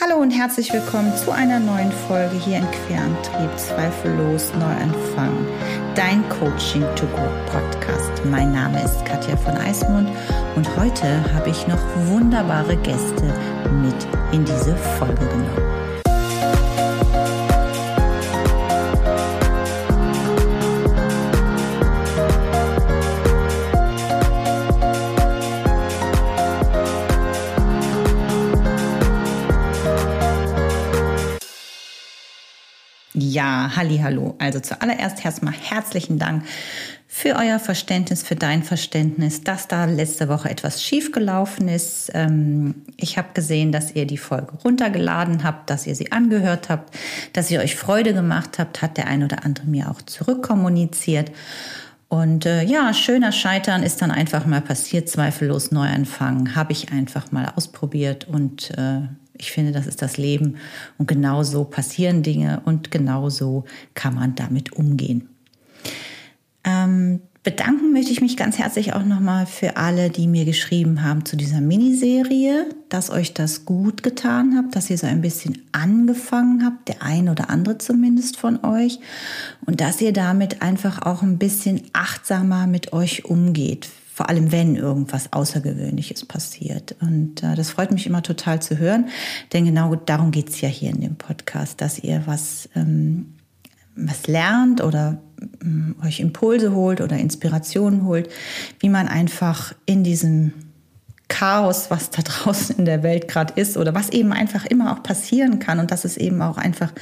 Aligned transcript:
Hallo 0.00 0.22
und 0.22 0.30
herzlich 0.30 0.72
willkommen 0.72 1.12
zu 1.16 1.32
einer 1.32 1.58
neuen 1.58 1.90
Folge 1.90 2.36
hier 2.36 2.58
in 2.58 2.70
Querantrieb 2.70 3.58
Zweifellos 3.58 4.52
Neuanfang, 4.54 5.44
dein 5.96 6.22
Coaching 6.28 6.84
to 6.94 7.04
Go 7.06 7.28
Podcast. 7.50 8.24
Mein 8.24 8.52
Name 8.52 8.80
ist 8.80 9.04
Katja 9.04 9.36
von 9.36 9.56
Eismund 9.56 10.08
und 10.54 10.76
heute 10.76 11.34
habe 11.34 11.50
ich 11.50 11.66
noch 11.66 11.80
wunderbare 12.06 12.76
Gäste 12.76 13.34
mit 13.82 14.06
in 14.30 14.44
diese 14.44 14.76
Folge 14.76 15.26
genommen. 15.26 15.77
Ja, 33.30 33.72
hallo. 33.76 34.36
Also 34.38 34.58
zuallererst 34.58 35.22
erstmal 35.22 35.52
herzlichen 35.52 36.18
Dank 36.18 36.44
für 37.06 37.36
euer 37.36 37.58
Verständnis, 37.58 38.22
für 38.22 38.36
dein 38.36 38.62
Verständnis, 38.62 39.42
dass 39.42 39.68
da 39.68 39.84
letzte 39.84 40.30
Woche 40.30 40.48
etwas 40.48 40.82
schiefgelaufen 40.82 41.68
ist. 41.68 42.10
Ähm, 42.14 42.86
ich 42.96 43.18
habe 43.18 43.28
gesehen, 43.34 43.70
dass 43.70 43.94
ihr 43.94 44.06
die 44.06 44.16
Folge 44.16 44.52
runtergeladen 44.64 45.44
habt, 45.44 45.68
dass 45.68 45.86
ihr 45.86 45.94
sie 45.94 46.10
angehört 46.10 46.70
habt, 46.70 46.96
dass 47.34 47.50
ihr 47.50 47.60
euch 47.60 47.76
Freude 47.76 48.14
gemacht 48.14 48.58
habt, 48.58 48.80
hat 48.80 48.96
der 48.96 49.08
ein 49.08 49.22
oder 49.22 49.44
andere 49.44 49.66
mir 49.66 49.90
auch 49.90 50.00
zurückkommuniziert. 50.00 51.30
Und 52.08 52.46
äh, 52.46 52.62
ja, 52.62 52.94
schöner 52.94 53.32
Scheitern 53.32 53.82
ist 53.82 54.00
dann 54.00 54.10
einfach 54.10 54.46
mal 54.46 54.62
passiert, 54.62 55.10
zweifellos 55.10 55.70
Neuanfang, 55.70 56.54
habe 56.54 56.72
ich 56.72 56.92
einfach 56.92 57.30
mal 57.30 57.52
ausprobiert 57.56 58.26
und 58.26 58.70
äh, 58.78 59.02
ich 59.38 59.52
finde, 59.52 59.72
das 59.72 59.86
ist 59.86 60.02
das 60.02 60.16
Leben. 60.16 60.56
Und 60.98 61.08
genau 61.08 61.42
so 61.42 61.64
passieren 61.64 62.22
Dinge 62.22 62.62
und 62.64 62.90
genau 62.90 63.30
so 63.30 63.64
kann 63.94 64.14
man 64.14 64.34
damit 64.34 64.72
umgehen. 64.72 65.28
Ähm, 66.64 67.20
bedanken 67.44 67.92
möchte 67.92 68.12
ich 68.12 68.20
mich 68.20 68.36
ganz 68.36 68.58
herzlich 68.58 68.92
auch 68.92 69.04
nochmal 69.04 69.46
für 69.46 69.76
alle, 69.76 70.10
die 70.10 70.26
mir 70.26 70.44
geschrieben 70.44 71.02
haben 71.02 71.24
zu 71.24 71.36
dieser 71.36 71.60
Miniserie, 71.60 72.66
dass 72.88 73.10
euch 73.10 73.32
das 73.32 73.64
gut 73.64 74.02
getan 74.02 74.56
habt, 74.56 74.76
dass 74.76 74.90
ihr 74.90 74.98
so 74.98 75.06
ein 75.06 75.22
bisschen 75.22 75.62
angefangen 75.72 76.64
habt, 76.64 76.88
der 76.88 77.02
ein 77.02 77.28
oder 77.28 77.48
andere 77.48 77.78
zumindest 77.78 78.36
von 78.36 78.64
euch, 78.64 78.98
und 79.64 79.80
dass 79.80 80.00
ihr 80.00 80.12
damit 80.12 80.62
einfach 80.62 81.02
auch 81.02 81.22
ein 81.22 81.38
bisschen 81.38 81.82
achtsamer 81.92 82.66
mit 82.66 82.92
euch 82.92 83.24
umgeht 83.24 83.88
vor 84.18 84.28
allem 84.28 84.50
wenn 84.50 84.74
irgendwas 84.74 85.32
Außergewöhnliches 85.32 86.24
passiert. 86.24 86.96
Und 87.00 87.44
äh, 87.44 87.54
das 87.54 87.70
freut 87.70 87.92
mich 87.92 88.04
immer 88.04 88.20
total 88.20 88.60
zu 88.60 88.76
hören, 88.76 89.10
denn 89.52 89.64
genau 89.64 89.94
darum 89.94 90.32
geht 90.32 90.48
es 90.48 90.60
ja 90.60 90.68
hier 90.68 90.90
in 90.90 91.00
dem 91.00 91.14
Podcast, 91.14 91.80
dass 91.80 92.00
ihr 92.00 92.22
was, 92.26 92.68
ähm, 92.74 93.34
was 93.94 94.26
lernt 94.26 94.82
oder 94.82 95.22
ähm, 95.62 95.94
euch 96.04 96.18
Impulse 96.18 96.74
holt 96.74 97.00
oder 97.00 97.16
Inspirationen 97.16 98.06
holt, 98.06 98.28
wie 98.80 98.88
man 98.88 99.06
einfach 99.06 99.72
in 99.86 100.02
diesem 100.02 100.52
Chaos, 101.28 101.88
was 101.88 102.10
da 102.10 102.22
draußen 102.24 102.76
in 102.76 102.86
der 102.86 103.04
Welt 103.04 103.28
gerade 103.28 103.52
ist 103.54 103.76
oder 103.76 103.94
was 103.94 104.08
eben 104.08 104.32
einfach 104.32 104.66
immer 104.66 104.94
auch 104.94 105.04
passieren 105.04 105.60
kann 105.60 105.78
und 105.78 105.92
das 105.92 106.04
ist 106.04 106.16
eben 106.16 106.42
auch 106.42 106.56
einfach 106.58 106.92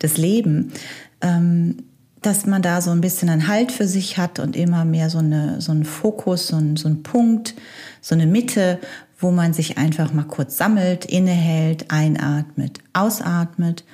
das 0.00 0.18
Leben, 0.18 0.70
ähm, 1.22 1.78
dass 2.22 2.46
man 2.46 2.62
da 2.62 2.80
so 2.80 2.90
ein 2.90 3.00
bisschen 3.00 3.28
einen 3.28 3.48
Halt 3.48 3.72
für 3.72 3.86
sich 3.86 4.18
hat 4.18 4.38
und 4.38 4.56
immer 4.56 4.84
mehr 4.84 5.10
so, 5.10 5.18
eine, 5.18 5.60
so 5.60 5.72
einen 5.72 5.84
Fokus, 5.84 6.48
so 6.48 6.56
einen, 6.56 6.76
so 6.76 6.88
einen 6.88 7.02
Punkt, 7.02 7.54
so 8.00 8.14
eine 8.14 8.26
Mitte, 8.26 8.78
wo 9.18 9.30
man 9.30 9.52
sich 9.52 9.78
einfach 9.78 10.12
mal 10.12 10.24
kurz 10.24 10.56
sammelt, 10.56 11.04
innehält, 11.04 11.90
einatmet, 11.90 12.78
ausatmet 12.92 13.84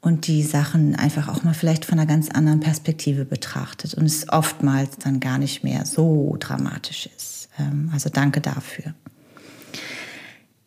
und 0.00 0.26
die 0.26 0.42
Sachen 0.42 0.94
einfach 0.94 1.28
auch 1.28 1.42
mal 1.42 1.54
vielleicht 1.54 1.84
von 1.84 1.98
einer 1.98 2.08
ganz 2.08 2.30
anderen 2.30 2.60
Perspektive 2.60 3.24
betrachtet 3.24 3.94
und 3.94 4.04
es 4.04 4.28
oftmals 4.30 4.96
dann 4.98 5.20
gar 5.20 5.38
nicht 5.38 5.62
mehr 5.62 5.84
so 5.84 6.36
dramatisch 6.38 7.08
ist. 7.14 7.48
Ähm, 7.58 7.90
also 7.92 8.08
danke 8.08 8.40
dafür. 8.40 8.94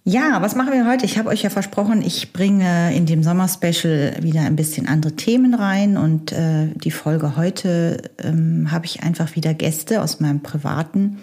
Ja, 0.06 0.41
was 0.41 0.53
machen 0.56 0.74
wir 0.74 0.86
heute? 0.86 1.06
Ich 1.06 1.18
habe 1.18 1.30
euch 1.30 1.44
ja 1.44 1.50
versprochen, 1.50 2.02
ich 2.02 2.34
bringe 2.34 2.94
in 2.94 3.06
dem 3.06 3.24
Sommerspecial 3.24 4.18
wieder 4.22 4.41
ein 4.41 4.58
bisschen 4.58 4.86
andere 4.86 5.14
Themen 5.14 5.53
rein 5.53 5.96
und 5.96 6.34
äh, 6.34 6.68
die 6.75 6.91
Folge 6.91 7.38
heute 7.38 8.12
ähm, 8.22 8.69
habe 8.69 8.86
ich 8.86 9.02
einfach 9.02 9.38
wieder 9.38 9.53
Gäste 9.53 10.02
aus 10.02 10.19
meinem 10.19 10.44
privaten 10.44 11.19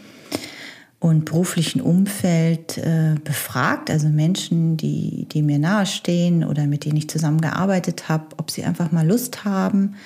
und 0.99 1.27
beruflichen 1.27 1.83
Umfeld 1.83 2.79
äh, 2.79 3.17
befragt, 3.23 3.91
also 3.91 4.09
Menschen, 4.09 4.79
die, 4.79 5.27
die 5.31 5.43
mir 5.43 5.59
nahestehen 5.59 6.43
oder 6.43 6.67
mit 6.67 6.87
denen 6.87 6.97
ich 6.97 7.11
zusammengearbeitet 7.11 8.09
habe, 8.09 8.29
ob 8.39 8.51
sie 8.51 8.65
einfach 8.65 8.93
mal 8.93 9.07
Lust 9.07 9.45
haben 9.45 9.97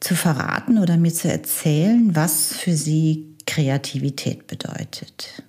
zu 0.00 0.16
verraten 0.16 0.78
oder 0.78 0.96
mir 0.96 1.14
zu 1.14 1.30
erzählen, 1.30 2.16
was 2.16 2.52
für 2.52 2.74
sie 2.74 3.36
Kreativität 3.46 4.48
bedeutet. 4.48 5.44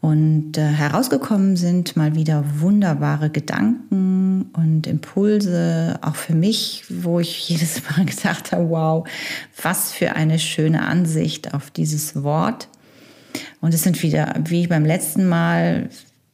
Und 0.00 0.56
äh, 0.56 0.62
herausgekommen 0.62 1.56
sind 1.56 1.96
mal 1.96 2.14
wieder 2.14 2.44
wunderbare 2.60 3.30
Gedanken 3.30 4.50
und 4.52 4.86
Impulse, 4.86 5.98
auch 6.02 6.14
für 6.14 6.34
mich, 6.34 6.84
wo 6.88 7.18
ich 7.18 7.48
jedes 7.48 7.82
Mal 7.90 8.04
gedacht 8.04 8.52
habe, 8.52 8.70
wow, 8.70 9.08
was 9.60 9.92
für 9.92 10.14
eine 10.14 10.38
schöne 10.38 10.82
Ansicht 10.82 11.52
auf 11.52 11.70
dieses 11.70 12.22
Wort. 12.22 12.68
Und 13.60 13.74
es 13.74 13.82
sind 13.82 14.02
wieder, 14.02 14.34
wie 14.44 14.68
beim 14.68 14.84
letzten 14.84 15.28
Mal, 15.28 15.90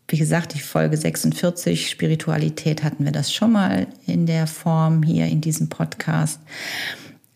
wie 0.08 0.18
gesagt, 0.18 0.54
die 0.54 0.60
Folge 0.60 0.96
46, 0.96 1.88
Spiritualität 1.88 2.84
hatten 2.84 3.04
wir 3.04 3.12
das 3.12 3.32
schon 3.32 3.52
mal 3.52 3.86
in 4.06 4.26
der 4.26 4.46
Form 4.46 5.02
hier 5.02 5.26
in 5.26 5.40
diesem 5.40 5.70
Podcast. 5.70 6.38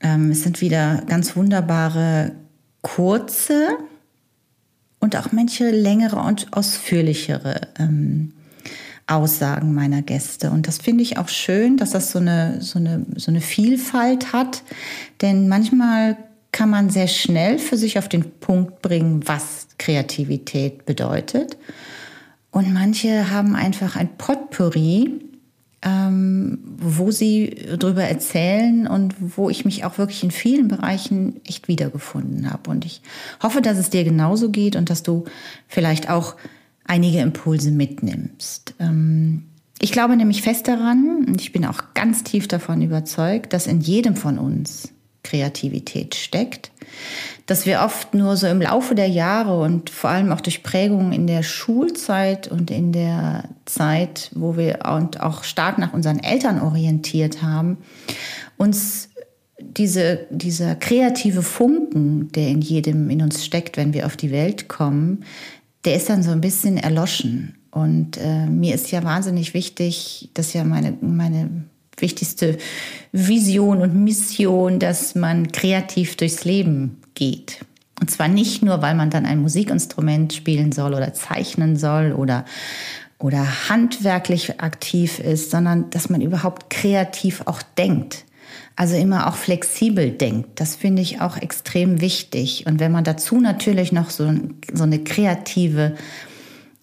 Ähm, 0.01 0.31
es 0.31 0.43
sind 0.43 0.61
wieder 0.61 1.03
ganz 1.07 1.35
wunderbare, 1.37 2.33
kurze, 2.83 3.79
und 5.01 5.17
auch 5.17 5.33
manche 5.33 5.71
längere 5.71 6.17
und 6.17 6.49
ausführlichere 6.53 7.61
ähm, 7.79 8.33
Aussagen 9.07 9.75
meiner 9.75 10.03
Gäste. 10.03 10.51
Und 10.51 10.67
das 10.69 10.79
finde 10.79 11.03
ich 11.03 11.17
auch 11.17 11.29
schön, 11.29 11.77
dass 11.79 11.91
das 11.91 12.11
so 12.11 12.19
eine, 12.19 12.61
so, 12.61 12.79
eine, 12.79 13.07
so 13.17 13.31
eine 13.31 13.41
Vielfalt 13.41 14.33
hat. 14.33 14.63
Denn 15.23 15.49
manchmal 15.49 16.17
kann 16.53 16.71
man 16.71 16.91
sehr 16.91 17.09
schnell 17.09 17.59
für 17.59 17.77
sich 17.77 17.99
auf 17.99 18.09
den 18.09 18.31
Punkt 18.41 18.83
bringen, 18.83 19.23
was 19.27 19.69
Kreativität 19.79 20.85
bedeutet. 20.85 21.57
Und 22.51 22.73
manche 22.73 23.31
haben 23.31 23.55
einfach 23.55 23.97
ein 23.97 24.09
Potpourri 24.19 25.21
ähm, 25.83 26.59
wo 26.79 27.11
sie 27.11 27.57
darüber 27.79 28.03
erzählen 28.03 28.87
und 28.87 29.15
wo 29.37 29.49
ich 29.49 29.65
mich 29.65 29.85
auch 29.85 29.99
wirklich 29.99 30.25
in 30.25 30.31
vielen 30.31 30.69
Bereichen 30.69 31.41
echt 31.45 31.69
wiedergefunden 31.69 32.51
habe. 32.51 32.71
Und 32.71 32.85
ich 32.85 33.01
hoffe, 33.43 33.61
dass 33.63 33.79
es 33.79 33.91
dir 33.91 34.05
genauso 34.05 34.51
geht 34.51 34.75
und 34.75 34.91
dass 34.91 35.03
du 35.03 35.25
vielleicht 35.69 36.11
auch 36.11 36.35
einige 36.85 37.21
Impulse 37.21 37.71
mitnimmst. 37.71 38.75
Ähm, 38.81 39.45
ich 39.81 39.93
glaube 39.93 40.17
nämlich 40.17 40.43
fest 40.43 40.67
daran 40.67 41.25
und 41.29 41.41
ich 41.41 41.53
bin 41.53 41.65
auch 41.65 41.95
ganz 41.95 42.25
tief 42.25 42.49
davon 42.49 42.83
überzeugt, 42.83 43.53
dass 43.53 43.69
in 43.69 43.81
jedem 43.81 44.17
von 44.17 44.39
uns 44.39 44.93
Kreativität 45.23 46.17
steckt, 46.17 46.73
dass 47.49 47.65
wir 47.65 47.81
oft 47.81 48.13
nur 48.13 48.37
so 48.37 48.47
im 48.47 48.61
Laufe 48.61 48.95
der 48.95 49.09
Jahre 49.09 49.59
und 49.59 49.89
vor 49.89 50.11
allem 50.11 50.33
auch 50.33 50.43
durch 50.43 50.63
Prägungen 50.63 51.15
in 51.15 51.27
der 51.27 51.43
Schulzeit 51.43 52.47
und 52.47 52.71
in 52.71 52.93
der 52.93 53.45
Zeit, 53.65 54.31
wo 54.35 54.59
wir 54.59 54.81
und 54.95 55.21
auch 55.21 55.45
stark 55.45 55.79
nach 55.79 55.95
unseren 55.95 56.19
Eltern 56.23 56.61
orientiert 56.61 57.41
haben, 57.41 57.79
uns 58.59 59.09
diese, 59.59 60.27
dieser 60.29 60.75
kreative 60.75 61.41
Funken, 61.41 62.31
der 62.33 62.49
in 62.49 62.61
jedem 62.61 63.09
in 63.09 63.23
uns 63.23 63.43
steckt, 63.43 63.79
wenn 63.79 63.95
wir 63.95 64.05
auf 64.05 64.19
die 64.19 64.31
Welt 64.31 64.69
kommen, 64.69 65.25
der 65.87 65.95
ist 65.95 66.11
dann 66.11 66.23
so 66.23 66.33
ein 66.33 66.43
bisschen 66.43 66.77
erloschen. 66.77 67.57
Und 67.71 68.19
äh, 68.19 68.45
mir 68.45 68.75
ist 68.75 68.91
ja 68.91 69.03
wahnsinnig 69.05 69.55
wichtig, 69.55 70.29
dass 70.35 70.53
ja 70.53 70.65
meine, 70.65 70.99
meine 71.01 71.49
wichtigste 71.97 72.59
Vision 73.13 73.79
und 73.79 73.95
Mission, 73.95 74.79
dass 74.79 75.15
man 75.15 75.51
kreativ 75.51 76.17
durchs 76.17 76.45
Leben 76.45 76.99
geht. 77.19 77.61
Und 78.01 78.11
zwar 78.11 78.29
nicht 78.29 78.63
nur, 78.63 78.81
weil 78.81 78.95
man 78.95 79.11
dann 79.11 79.27
ein 79.27 79.41
Musikinstrument 79.41 80.33
spielen 80.33 80.73
soll 80.73 80.95
oder 80.95 81.13
zeichnen 81.15 81.77
soll 81.77 82.13
oder, 82.13 82.45
oder 83.19 83.69
handwerklich 83.69 84.61
aktiv 84.61 85.19
ist, 85.19 85.51
sondern 85.51 85.91
dass 85.91 86.09
man 86.09 86.21
überhaupt 86.21 86.71
kreativ 86.71 87.43
auch 87.47 87.61
denkt. 87.77 88.25
Also 88.77 88.95
immer 88.95 89.27
auch 89.27 89.35
flexibel 89.35 90.13
denkt. 90.13 90.61
Das 90.61 90.77
finde 90.77 91.03
ich 91.03 91.21
auch 91.21 91.37
extrem 91.37 92.01
wichtig. 92.01 92.65
Und 92.67 92.79
wenn 92.79 92.93
man 92.93 93.03
dazu 93.03 93.41
natürlich 93.41 93.91
noch 93.91 94.11
so, 94.11 94.33
so 94.73 94.85
eine 94.85 95.01
kreative 95.01 95.97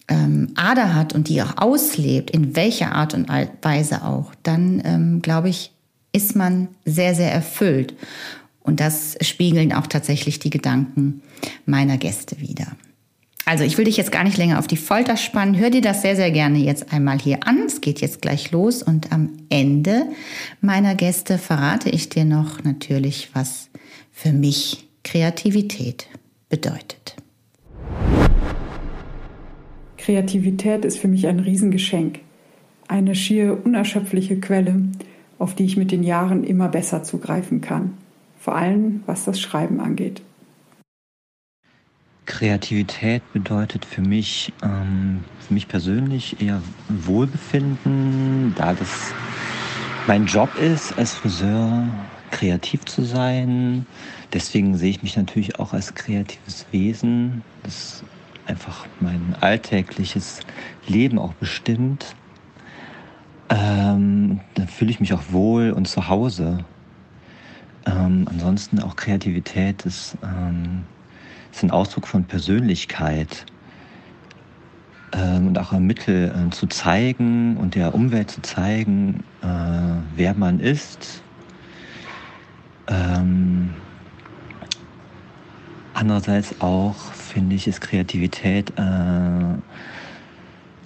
ähm, 0.08 0.52
Ader 0.56 0.94
hat 0.94 1.14
und 1.14 1.28
die 1.28 1.40
auch 1.40 1.56
auslebt, 1.56 2.30
in 2.30 2.54
welcher 2.54 2.92
Art 2.92 3.14
und 3.14 3.30
Weise 3.62 4.04
auch, 4.04 4.32
dann 4.42 4.82
ähm, 4.84 5.22
glaube 5.22 5.48
ich, 5.48 5.72
ist 6.12 6.36
man 6.36 6.68
sehr, 6.84 7.14
sehr 7.14 7.32
erfüllt. 7.32 7.94
Und 8.66 8.80
das 8.80 9.16
spiegeln 9.20 9.72
auch 9.72 9.86
tatsächlich 9.86 10.40
die 10.40 10.50
Gedanken 10.50 11.22
meiner 11.64 11.96
Gäste 11.96 12.40
wieder. 12.40 12.66
Also 13.44 13.62
ich 13.62 13.78
will 13.78 13.84
dich 13.84 13.96
jetzt 13.96 14.10
gar 14.10 14.24
nicht 14.24 14.36
länger 14.36 14.58
auf 14.58 14.66
die 14.66 14.76
Folter 14.76 15.16
spannen. 15.16 15.56
Hör 15.56 15.70
dir 15.70 15.80
das 15.80 16.02
sehr, 16.02 16.16
sehr 16.16 16.32
gerne 16.32 16.58
jetzt 16.58 16.92
einmal 16.92 17.20
hier 17.20 17.46
an. 17.46 17.60
Es 17.64 17.80
geht 17.80 18.00
jetzt 18.00 18.20
gleich 18.20 18.50
los 18.50 18.82
und 18.82 19.12
am 19.12 19.30
Ende 19.50 20.06
meiner 20.60 20.96
Gäste 20.96 21.38
verrate 21.38 21.88
ich 21.88 22.08
dir 22.08 22.24
noch 22.24 22.64
natürlich, 22.64 23.30
was 23.34 23.70
für 24.10 24.32
mich 24.32 24.88
Kreativität 25.04 26.08
bedeutet. 26.48 27.14
Kreativität 29.96 30.84
ist 30.84 30.98
für 30.98 31.08
mich 31.08 31.28
ein 31.28 31.38
Riesengeschenk, 31.38 32.18
eine 32.88 33.14
schier 33.14 33.64
unerschöpfliche 33.64 34.40
Quelle, 34.40 34.82
auf 35.38 35.54
die 35.54 35.64
ich 35.66 35.76
mit 35.76 35.92
den 35.92 36.02
Jahren 36.02 36.42
immer 36.42 36.68
besser 36.68 37.04
zugreifen 37.04 37.60
kann, 37.60 37.92
vor 38.46 38.54
allem 38.54 39.02
was 39.06 39.24
das 39.24 39.40
Schreiben 39.40 39.80
angeht. 39.80 40.22
Kreativität 42.26 43.20
bedeutet 43.32 43.84
für 43.84 44.02
mich, 44.02 44.52
ähm, 44.62 45.24
für 45.40 45.52
mich 45.52 45.66
persönlich 45.66 46.40
eher 46.40 46.62
Wohlbefinden, 46.88 48.54
da 48.56 48.72
das 48.72 49.12
mein 50.06 50.26
Job 50.26 50.54
ist, 50.60 50.96
als 50.96 51.14
Friseur 51.14 51.88
kreativ 52.30 52.84
zu 52.84 53.02
sein. 53.02 53.84
Deswegen 54.32 54.76
sehe 54.76 54.90
ich 54.90 55.02
mich 55.02 55.16
natürlich 55.16 55.58
auch 55.58 55.72
als 55.72 55.96
kreatives 55.96 56.66
Wesen, 56.70 57.42
das 57.64 58.04
einfach 58.46 58.86
mein 59.00 59.34
alltägliches 59.40 60.38
Leben 60.86 61.18
auch 61.18 61.34
bestimmt. 61.34 62.14
Ähm, 63.48 64.38
da 64.54 64.66
fühle 64.66 64.92
ich 64.92 65.00
mich 65.00 65.14
auch 65.14 65.32
wohl 65.32 65.72
und 65.72 65.88
zu 65.88 66.08
Hause. 66.08 66.64
Ähm, 67.86 68.26
ansonsten 68.28 68.80
auch 68.80 68.96
Kreativität 68.96 69.86
ist 69.86 70.16
ähm, 70.22 70.84
ist 71.56 71.62
ein 71.62 71.70
Ausdruck 71.70 72.06
von 72.06 72.24
Persönlichkeit 72.24 73.46
ähm, 75.12 75.48
und 75.48 75.58
auch 75.58 75.72
ein 75.72 75.86
Mittel 75.86 76.30
äh, 76.30 76.50
zu 76.50 76.66
zeigen 76.66 77.56
und 77.56 77.74
der 77.74 77.94
Umwelt 77.94 78.30
zu 78.30 78.42
zeigen, 78.42 79.24
äh, 79.42 79.46
wer 80.16 80.34
man 80.34 80.60
ist. 80.60 81.22
Ähm, 82.88 83.70
andererseits 85.94 86.60
auch, 86.60 86.96
finde 87.12 87.56
ich, 87.56 87.66
ist 87.66 87.80
Kreativität 87.80 88.70
äh, 88.78 89.56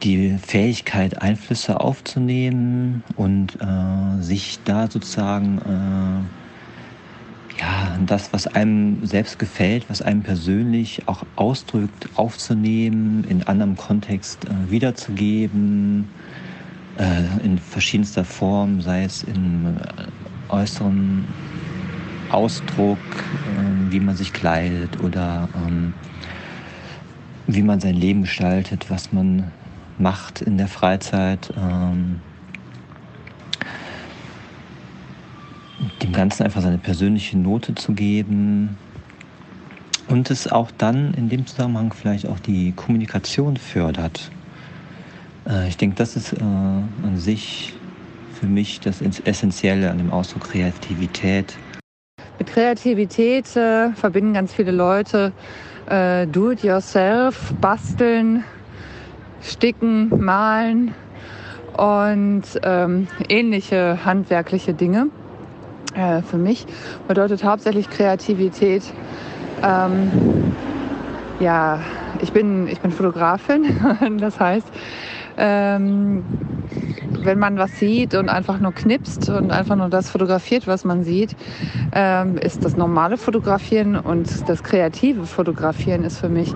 die 0.04 0.38
Fähigkeit, 0.38 1.20
Einflüsse 1.20 1.80
aufzunehmen 1.80 3.02
und 3.16 3.58
äh, 3.60 4.22
sich 4.22 4.60
da 4.64 4.88
sozusagen 4.88 5.58
äh, 5.58 6.39
ja, 7.60 7.98
das, 8.06 8.32
was 8.32 8.46
einem 8.46 9.04
selbst 9.04 9.38
gefällt, 9.38 9.88
was 9.90 10.00
einem 10.00 10.22
persönlich 10.22 11.02
auch 11.06 11.24
ausdrückt, 11.36 12.08
aufzunehmen, 12.16 13.24
in 13.28 13.42
anderem 13.42 13.76
Kontext 13.76 14.46
äh, 14.46 14.70
wiederzugeben, 14.70 16.08
äh, 16.98 17.44
in 17.44 17.58
verschiedenster 17.58 18.24
Form, 18.24 18.80
sei 18.80 19.04
es 19.04 19.22
in 19.22 19.76
äh, 19.76 20.52
äußerem 20.52 21.26
Ausdruck, 22.30 22.98
äh, 22.98 23.92
wie 23.92 24.00
man 24.00 24.16
sich 24.16 24.32
kleidet 24.32 24.98
oder 25.02 25.48
ähm, 25.66 25.92
wie 27.46 27.62
man 27.62 27.80
sein 27.80 27.94
Leben 27.94 28.22
gestaltet, 28.22 28.86
was 28.88 29.12
man 29.12 29.50
macht 29.98 30.40
in 30.40 30.56
der 30.56 30.68
Freizeit. 30.68 31.52
Ähm, 31.58 32.20
dem 36.02 36.12
Ganzen 36.12 36.42
einfach 36.44 36.62
seine 36.62 36.78
persönliche 36.78 37.38
Note 37.38 37.74
zu 37.74 37.92
geben 37.92 38.76
und 40.08 40.30
es 40.30 40.50
auch 40.50 40.70
dann 40.76 41.14
in 41.14 41.28
dem 41.28 41.46
Zusammenhang 41.46 41.92
vielleicht 41.92 42.26
auch 42.26 42.38
die 42.38 42.72
Kommunikation 42.72 43.56
fördert. 43.56 44.30
Äh, 45.48 45.68
ich 45.68 45.76
denke, 45.76 45.96
das 45.96 46.16
ist 46.16 46.32
äh, 46.32 46.42
an 46.42 47.16
sich 47.16 47.74
für 48.38 48.46
mich 48.46 48.80
das 48.80 49.00
Essentielle 49.02 49.90
an 49.90 49.98
dem 49.98 50.10
Ausdruck 50.10 50.44
Kreativität. 50.44 51.56
Mit 52.38 52.48
Kreativität 52.48 53.54
äh, 53.56 53.90
verbinden 53.92 54.32
ganz 54.32 54.54
viele 54.54 54.70
Leute 54.70 55.32
äh, 55.86 56.26
Do-it-yourself, 56.26 57.52
basteln, 57.60 58.44
sticken, 59.42 60.08
malen 60.22 60.94
und 61.76 62.42
ähm, 62.62 63.08
ähnliche 63.28 64.04
handwerkliche 64.04 64.72
Dinge. 64.72 65.08
Äh, 65.94 66.22
für 66.22 66.38
mich 66.38 66.66
bedeutet 67.08 67.44
hauptsächlich 67.44 67.90
Kreativität. 67.90 68.82
Ähm, 69.62 70.52
ja, 71.40 71.80
ich 72.20 72.32
bin, 72.32 72.68
ich 72.68 72.80
bin 72.80 72.92
Fotografin. 72.92 73.64
das 74.18 74.38
heißt, 74.38 74.68
ähm, 75.36 76.24
wenn 77.22 77.38
man 77.38 77.58
was 77.58 77.78
sieht 77.78 78.14
und 78.14 78.28
einfach 78.28 78.60
nur 78.60 78.72
knipst 78.72 79.28
und 79.28 79.50
einfach 79.50 79.76
nur 79.76 79.88
das 79.88 80.10
fotografiert, 80.10 80.66
was 80.66 80.84
man 80.84 81.02
sieht, 81.02 81.36
ähm, 81.92 82.38
ist 82.38 82.64
das 82.64 82.76
normale 82.76 83.16
Fotografieren 83.16 83.96
und 83.96 84.48
das 84.48 84.62
kreative 84.62 85.26
Fotografieren 85.26 86.04
ist 86.04 86.18
für 86.18 86.28
mich, 86.28 86.52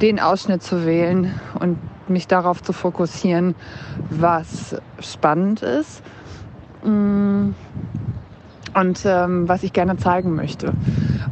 den 0.00 0.20
Ausschnitt 0.20 0.62
zu 0.62 0.86
wählen 0.86 1.34
und 1.58 1.78
mich 2.08 2.28
darauf 2.28 2.62
zu 2.62 2.72
fokussieren, 2.72 3.54
was 4.10 4.76
spannend 5.00 5.62
ist. 5.62 6.02
Und 8.78 9.04
ähm, 9.06 9.48
was 9.48 9.62
ich 9.62 9.72
gerne 9.72 9.96
zeigen 9.96 10.34
möchte. 10.34 10.72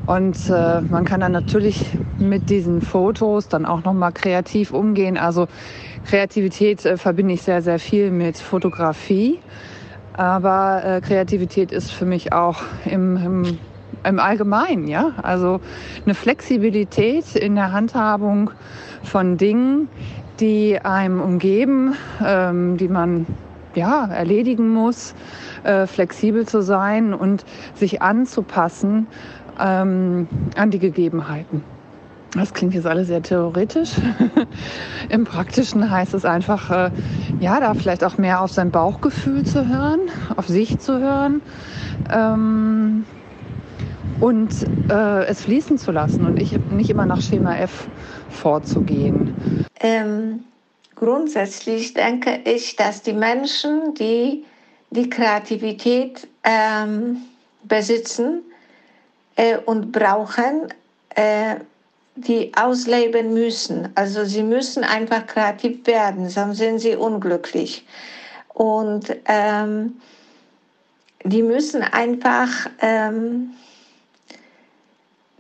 Und 0.06 0.36
äh, 0.48 0.80
man 0.80 1.04
kann 1.04 1.20
dann 1.20 1.32
natürlich 1.32 1.84
mit 2.18 2.48
diesen 2.48 2.80
Fotos 2.80 3.48
dann 3.48 3.66
auch 3.66 3.84
nochmal 3.84 4.12
kreativ 4.12 4.72
umgehen. 4.72 5.18
Also 5.18 5.46
Kreativität 6.06 6.86
äh, 6.86 6.96
verbinde 6.96 7.34
ich 7.34 7.42
sehr, 7.42 7.60
sehr 7.60 7.78
viel 7.78 8.10
mit 8.10 8.38
Fotografie. 8.38 9.40
Aber 10.14 10.82
äh, 10.84 11.00
Kreativität 11.02 11.70
ist 11.70 11.90
für 11.90 12.06
mich 12.06 12.32
auch 12.32 12.62
im, 12.86 13.16
im, 13.16 13.58
im 14.04 14.20
Allgemeinen, 14.20 14.86
ja. 14.86 15.12
Also 15.22 15.60
eine 16.04 16.14
Flexibilität 16.14 17.36
in 17.36 17.56
der 17.56 17.72
Handhabung 17.72 18.52
von 19.02 19.36
Dingen, 19.36 19.88
die 20.40 20.78
einem 20.82 21.20
umgeben, 21.20 21.94
ähm, 22.24 22.76
die 22.78 22.88
man 22.88 23.26
ja 23.76 24.06
erledigen 24.06 24.68
muss 24.68 25.14
äh, 25.64 25.86
flexibel 25.86 26.46
zu 26.46 26.62
sein 26.62 27.14
und 27.14 27.44
sich 27.74 28.02
anzupassen 28.02 29.06
ähm, 29.60 30.28
an 30.56 30.70
die 30.70 30.78
Gegebenheiten. 30.78 31.62
Das 32.34 32.52
klingt 32.52 32.74
jetzt 32.74 32.86
alles 32.86 33.06
sehr 33.06 33.22
theoretisch. 33.22 33.92
Im 35.08 35.24
Praktischen 35.24 35.88
heißt 35.88 36.14
es 36.14 36.24
einfach, 36.24 36.70
äh, 36.70 36.90
ja, 37.38 37.60
da 37.60 37.74
vielleicht 37.74 38.02
auch 38.02 38.18
mehr 38.18 38.40
auf 38.40 38.50
sein 38.50 38.72
Bauchgefühl 38.72 39.44
zu 39.44 39.68
hören, 39.68 40.00
auf 40.36 40.48
sich 40.48 40.78
zu 40.80 40.98
hören 40.98 41.42
ähm, 42.12 43.04
und 44.20 44.52
äh, 44.90 45.26
es 45.26 45.42
fließen 45.42 45.78
zu 45.78 45.92
lassen 45.92 46.26
und 46.26 46.42
ich, 46.42 46.58
nicht 46.70 46.90
immer 46.90 47.06
nach 47.06 47.20
Schema 47.20 47.56
F 47.56 47.88
vorzugehen. 48.30 49.64
Ähm, 49.80 50.40
grundsätzlich 50.94 51.94
denke 51.94 52.40
ich, 52.44 52.76
dass 52.76 53.02
die 53.02 53.12
Menschen, 53.12 53.94
die 53.94 54.44
die 54.90 55.10
Kreativität 55.10 56.26
ähm, 56.44 57.22
besitzen 57.64 58.42
äh, 59.36 59.58
und 59.58 59.90
brauchen, 59.92 60.68
äh, 61.10 61.56
die 62.16 62.52
ausleben 62.56 63.34
müssen. 63.34 63.88
Also 63.96 64.24
sie 64.24 64.44
müssen 64.44 64.84
einfach 64.84 65.26
kreativ 65.26 65.86
werden, 65.86 66.28
sonst 66.28 66.58
sind 66.58 66.78
sie 66.78 66.94
unglücklich. 66.94 67.84
Und 68.52 69.16
ähm, 69.24 70.00
die 71.24 71.42
müssen 71.42 71.82
einfach, 71.82 72.70
ähm, 72.80 73.50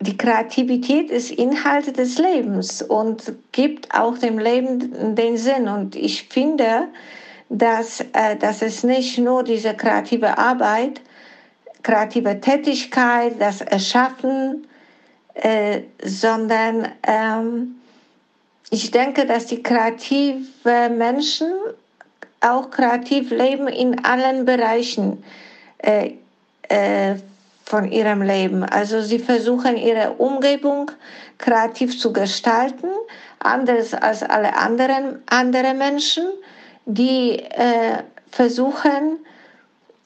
die 0.04 0.16
Kreativität 0.16 1.10
ist 1.10 1.30
Inhalt 1.30 1.96
des 1.96 2.18
Lebens 2.18 2.82
und 2.82 3.32
gibt 3.52 3.92
auch 3.94 4.18
dem 4.18 4.38
Leben 4.38 5.14
den 5.14 5.36
Sinn. 5.36 5.66
Und 5.66 5.96
ich 5.96 6.24
finde, 6.24 6.88
dass, 7.48 8.00
äh, 8.12 8.36
dass 8.38 8.62
es 8.62 8.84
nicht 8.84 9.18
nur 9.18 9.42
diese 9.42 9.74
kreative 9.74 10.36
Arbeit, 10.36 11.00
kreative 11.82 12.40
Tätigkeit, 12.40 13.34
das 13.38 13.60
Erschaffen, 13.62 14.66
äh, 15.34 15.82
sondern 16.02 16.88
ähm, 17.06 17.76
ich 18.70 18.90
denke, 18.90 19.24
dass 19.26 19.46
die 19.46 19.62
kreative 19.62 20.90
Menschen 20.90 21.52
auch 22.40 22.70
kreativ 22.70 23.30
leben 23.30 23.68
in 23.68 24.04
allen 24.04 24.44
Bereichen 24.44 25.24
äh, 25.78 26.12
äh, 26.68 27.16
von 27.64 27.90
ihrem 27.90 28.22
Leben. 28.22 28.62
Also 28.62 29.00
sie 29.00 29.18
versuchen 29.18 29.76
ihre 29.76 30.12
Umgebung 30.12 30.90
kreativ 31.38 31.98
zu 31.98 32.12
gestalten, 32.12 32.88
anders 33.38 33.94
als 33.94 34.22
alle 34.22 34.56
anderen 34.56 35.22
andere 35.26 35.74
Menschen 35.74 36.24
die 36.86 37.38
äh, 37.38 38.02
versuchen, 38.30 39.24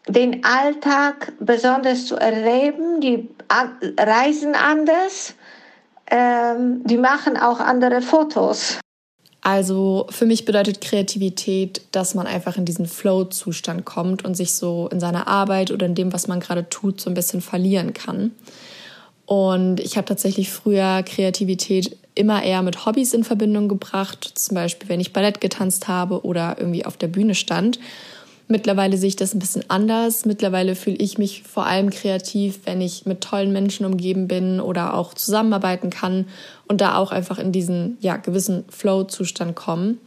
den 0.07 0.45
Alltag 0.45 1.33
besonders 1.41 2.07
zu 2.07 2.17
erleben, 2.17 3.00
die 3.00 3.29
reisen 3.99 4.55
anders, 4.55 5.35
ähm, 6.11 6.83
die 6.85 6.97
machen 6.97 7.37
auch 7.37 7.61
andere 7.61 8.00
Fotos. 8.00 8.81
Also 9.49 10.07
für 10.11 10.26
mich 10.26 10.45
bedeutet 10.45 10.83
Kreativität, 10.83 11.81
dass 11.93 12.14
man 12.14 12.26
einfach 12.26 12.59
in 12.59 12.67
diesen 12.67 12.85
Flow-Zustand 12.85 13.87
kommt 13.87 14.23
und 14.23 14.35
sich 14.35 14.52
so 14.52 14.90
in 14.93 15.00
seiner 15.00 15.26
Arbeit 15.26 15.71
oder 15.71 15.87
in 15.87 15.95
dem, 15.95 16.12
was 16.12 16.28
man 16.28 16.38
gerade 16.38 16.69
tut, 16.69 17.00
so 17.00 17.09
ein 17.09 17.14
bisschen 17.14 17.40
verlieren 17.40 17.95
kann. 17.95 18.33
Und 19.25 19.81
ich 19.81 19.97
habe 19.97 20.05
tatsächlich 20.05 20.50
früher 20.50 21.02
Kreativität 21.02 21.97
immer 22.14 22.43
eher 22.43 22.61
mit 22.61 22.85
Hobbys 22.85 23.14
in 23.14 23.25
Verbindung 23.25 23.69
gebracht, 23.69 24.33
zum 24.35 24.55
Beispiel 24.55 24.90
wenn 24.90 25.00
ich 25.00 25.14
Ballett 25.14 25.40
getanzt 25.40 25.88
habe 25.88 26.26
oder 26.26 26.57
irgendwie 26.59 26.85
auf 26.85 26.99
der 26.99 27.09
Bühne 27.09 27.35
stand. 27.35 27.78
Mittlerweile 28.49 28.99
sehe 28.99 29.09
ich 29.09 29.17
das 29.17 29.35
ein 29.35 29.38
bisschen 29.38 29.64
anders. 29.69 30.26
Mittlerweile 30.26 30.75
fühle 30.75 30.97
ich 30.97 31.17
mich 31.17 31.43
vor 31.43 31.64
allem 31.64 31.88
kreativ, 31.88 32.61
wenn 32.64 32.83
ich 32.83 33.07
mit 33.07 33.23
tollen 33.23 33.52
Menschen 33.52 33.87
umgeben 33.87 34.28
bin 34.28 34.61
oder 34.61 34.93
auch 34.93 35.14
zusammenarbeiten 35.14 35.88
kann 35.88 36.26
und 36.68 36.80
da 36.80 36.96
auch 36.96 37.10
einfach 37.10 37.38
in 37.38 37.52
diesen 37.52 37.98
ja, 38.00 38.16
gewissen 38.16 38.64
Flow-Zustand 38.68 39.56
kommen. 39.56 39.98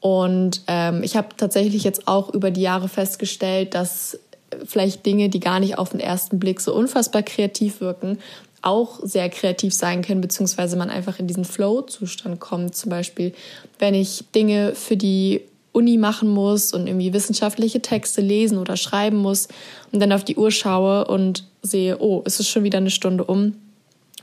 Und 0.00 0.62
ähm, 0.66 1.02
ich 1.02 1.16
habe 1.16 1.28
tatsächlich 1.36 1.84
jetzt 1.84 2.08
auch 2.08 2.32
über 2.32 2.50
die 2.50 2.62
Jahre 2.62 2.88
festgestellt, 2.88 3.74
dass 3.74 4.18
vielleicht 4.64 5.04
Dinge, 5.04 5.28
die 5.28 5.40
gar 5.40 5.60
nicht 5.60 5.78
auf 5.78 5.90
den 5.90 6.00
ersten 6.00 6.38
Blick 6.38 6.60
so 6.60 6.74
unfassbar 6.74 7.22
kreativ 7.22 7.80
wirken, 7.80 8.18
auch 8.62 9.00
sehr 9.02 9.28
kreativ 9.28 9.74
sein 9.74 10.02
können, 10.02 10.20
beziehungsweise 10.20 10.76
man 10.76 10.90
einfach 10.90 11.18
in 11.18 11.26
diesen 11.26 11.44
Flow-Zustand 11.44 12.40
kommt. 12.40 12.74
Zum 12.74 12.90
Beispiel, 12.90 13.32
wenn 13.78 13.94
ich 13.94 14.24
Dinge 14.34 14.74
für 14.74 14.96
die 14.96 15.42
Uni 15.72 15.98
machen 15.98 16.28
muss 16.28 16.72
und 16.72 16.86
irgendwie 16.86 17.12
wissenschaftliche 17.12 17.80
Texte 17.80 18.20
lesen 18.20 18.58
oder 18.58 18.76
schreiben 18.76 19.18
muss 19.18 19.48
und 19.92 20.00
dann 20.00 20.12
auf 20.12 20.24
die 20.24 20.36
Uhr 20.36 20.50
schaue 20.50 21.06
und 21.06 21.44
sehe, 21.62 21.98
oh, 21.98 22.22
es 22.24 22.40
ist 22.40 22.48
schon 22.48 22.64
wieder 22.64 22.78
eine 22.78 22.90
Stunde 22.90 23.24
um 23.24 23.54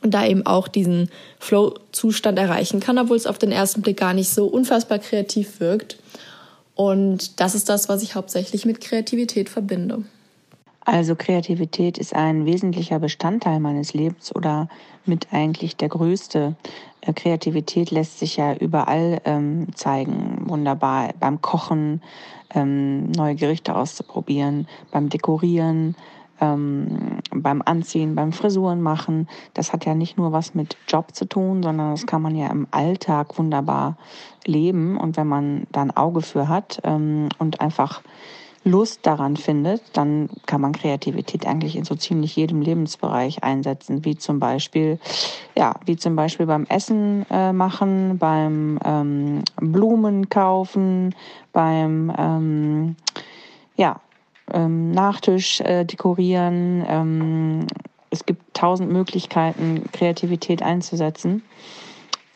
und 0.02 0.14
da 0.14 0.26
eben 0.26 0.46
auch 0.46 0.68
diesen 0.68 1.10
Flow-Zustand 1.40 2.38
erreichen 2.38 2.80
kann, 2.80 2.98
obwohl 2.98 3.18
es 3.18 3.28
auf 3.28 3.38
den 3.38 3.52
ersten 3.52 3.82
Blick 3.82 3.98
gar 3.98 4.14
nicht 4.14 4.30
so 4.30 4.48
unfassbar 4.48 5.00
kreativ 5.00 5.60
wirkt. 5.60 5.98
Und 6.76 7.40
das 7.40 7.56
ist 7.56 7.70
das, 7.70 7.90
was 7.90 8.04
ich 8.04 8.16
hauptsächlich 8.16 8.66
mit 8.66 8.82
Kreativität 8.82 9.50
verbinde. 9.50 10.04
Also 10.82 11.16
Kreativität 11.16 11.98
ist 11.98 12.16
ein 12.16 12.46
wesentlicher 12.46 13.00
Bestandteil 13.00 13.60
meines 13.60 13.94
Lebens 13.94 14.34
oder 14.34 14.70
mit 15.06 15.34
eigentlich 15.34 15.76
der 15.76 15.90
größte. 15.90 16.56
Äh, 17.02 17.14
Kreativität 17.14 17.92
lässt 17.92 18.20
sich 18.20 18.38
ja 18.38 18.54
überall 18.54 19.20
ähm, 19.26 19.68
zeigen. 19.76 20.44
Wunderbar 20.46 21.10
beim 21.20 21.42
Kochen, 21.42 22.02
ähm, 22.54 23.12
neue 23.12 23.36
Gerichte 23.36 23.76
auszuprobieren, 23.76 24.68
beim 24.92 25.10
Dekorieren, 25.10 25.96
ähm, 26.42 27.20
beim 27.32 27.62
Anziehen, 27.64 28.16
beim 28.16 28.32
Frisuren 28.32 28.82
machen. 28.82 29.28
Das 29.54 29.74
hat 29.74 29.86
ja 29.86 29.96
nicht 29.96 30.18
nur 30.18 30.32
was 30.32 30.56
mit 30.56 30.78
Job 30.88 31.16
zu 31.16 31.26
tun, 31.26 31.64
sondern 31.64 31.92
das 31.92 32.06
kann 32.06 32.22
man 32.22 32.36
ja 32.36 32.48
im 32.48 32.68
Alltag 32.72 33.38
wunderbar 33.38 33.98
leben. 34.46 34.98
Und 34.98 35.18
wenn 35.18 35.28
man 35.28 35.68
da 35.72 35.82
ein 35.82 35.96
Auge 35.96 36.22
für 36.22 36.48
hat 36.48 36.80
ähm, 36.84 37.30
und 37.40 37.62
einfach 37.62 38.02
Lust 38.68 39.06
daran 39.06 39.38
findet, 39.38 39.82
dann 39.94 40.30
kann 40.46 40.62
man 40.62 40.74
Kreativität 40.74 41.48
eigentlich 41.48 41.76
in 41.76 41.86
so 41.86 41.96
ziemlich 41.96 42.36
jedem 42.36 42.62
Lebensbereich 42.62 43.44
einsetzen, 43.44 44.04
wie 44.04 44.18
zum 44.18 44.40
Beispiel, 44.40 45.00
ja, 45.56 45.76
wie 45.86 45.96
zum 45.96 46.16
Beispiel 46.16 46.46
beim 46.46 46.66
Essen 46.66 47.26
äh, 47.30 47.54
machen, 47.54 48.18
beim 48.18 48.80
ähm, 48.84 49.44
Blumen 49.56 50.30
kaufen, 50.30 51.16
beim 51.54 52.14
ähm, 52.18 52.96
ja, 53.78 54.02
ähm, 54.54 54.92
Nachtisch 54.92 55.62
äh, 55.62 55.86
dekorieren. 55.86 56.86
Ähm, 56.88 57.68
es 58.10 58.26
gibt 58.26 58.54
tausend 58.54 58.92
Möglichkeiten, 58.92 59.84
Kreativität 59.92 60.62
einzusetzen. 60.62 61.44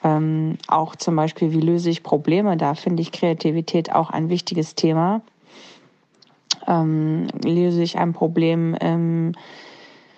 Ähm, 0.04 0.58
auch 0.68 0.96
zum 0.96 1.16
Beispiel, 1.16 1.52
wie 1.52 1.62
löse 1.62 1.90
ich 1.90 2.04
Probleme? 2.04 2.58
Da 2.58 2.74
finde 2.74 3.02
ich 3.02 3.12
Kreativität 3.12 3.94
auch 3.94 4.10
ein 4.10 4.30
wichtiges 4.30 4.76
Thema 4.76 5.22
ähm, 6.68 7.28
löse 7.44 7.84
ich 7.84 7.98
ein 7.98 8.14
Problem 8.14 8.76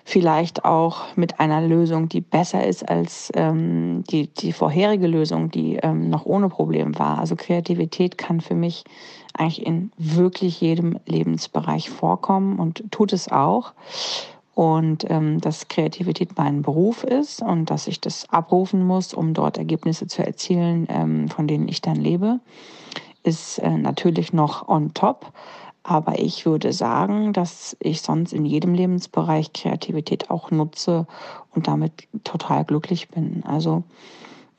vielleicht 0.05 0.65
auch 0.65 1.15
mit 1.15 1.39
einer 1.39 1.61
Lösung, 1.61 2.09
die 2.09 2.21
besser 2.21 2.65
ist 2.65 2.87
als 2.87 3.31
ähm, 3.35 4.03
die, 4.09 4.27
die 4.27 4.51
vorherige 4.51 5.07
Lösung, 5.07 5.49
die 5.49 5.77
ähm, 5.77 6.09
noch 6.09 6.25
ohne 6.25 6.49
Problem 6.49 6.97
war. 6.99 7.19
Also 7.19 7.35
Kreativität 7.35 8.17
kann 8.17 8.41
für 8.41 8.55
mich 8.55 8.83
eigentlich 9.33 9.65
in 9.65 9.91
wirklich 9.97 10.61
jedem 10.61 10.99
Lebensbereich 11.05 11.89
vorkommen 11.89 12.59
und 12.59 12.83
tut 12.91 13.13
es 13.13 13.31
auch. 13.31 13.73
Und 14.55 15.09
ähm, 15.09 15.41
dass 15.41 15.67
Kreativität 15.67 16.37
mein 16.37 16.61
Beruf 16.61 17.03
ist 17.03 17.41
und 17.41 17.71
dass 17.71 17.87
ich 17.87 17.99
das 17.99 18.29
abrufen 18.29 18.85
muss, 18.85 19.13
um 19.13 19.33
dort 19.33 19.57
Ergebnisse 19.57 20.05
zu 20.05 20.23
erzielen, 20.23 20.85
ähm, 20.89 21.27
von 21.29 21.47
denen 21.47 21.67
ich 21.67 21.81
dann 21.81 21.95
lebe, 21.95 22.39
ist 23.23 23.57
äh, 23.59 23.71
natürlich 23.71 24.31
noch 24.31 24.67
on 24.67 24.93
top. 24.93 25.31
Aber 25.83 26.17
ich 26.19 26.45
würde 26.45 26.71
sagen, 26.71 27.33
dass 27.33 27.75
ich 27.79 28.01
sonst 28.01 28.31
in 28.31 28.45
jedem 28.45 28.73
Lebensbereich 28.73 29.51
Kreativität 29.51 30.29
auch 30.29 30.49
nutze 30.49 31.05
und 31.53 31.67
damit 31.67 32.07
total 32.23 32.63
glücklich 32.63 33.09
bin. 33.09 33.43
Also 33.45 33.83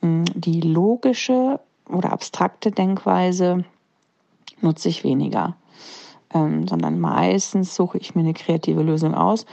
hm, 0.01 0.25
die 0.35 0.61
logische 0.61 1.59
oder 1.89 2.11
abstrakte 2.11 2.71
Denkweise 2.71 3.65
nutze 4.61 4.89
ich 4.89 5.03
weniger, 5.03 5.55
ähm, 6.33 6.67
sondern 6.67 6.99
meistens 6.99 7.75
suche 7.75 7.97
ich 7.97 8.13
mir 8.13 8.21
eine 8.21 8.33
kreative 8.33 8.83
Lösung 8.83 9.15
aus 9.15 9.45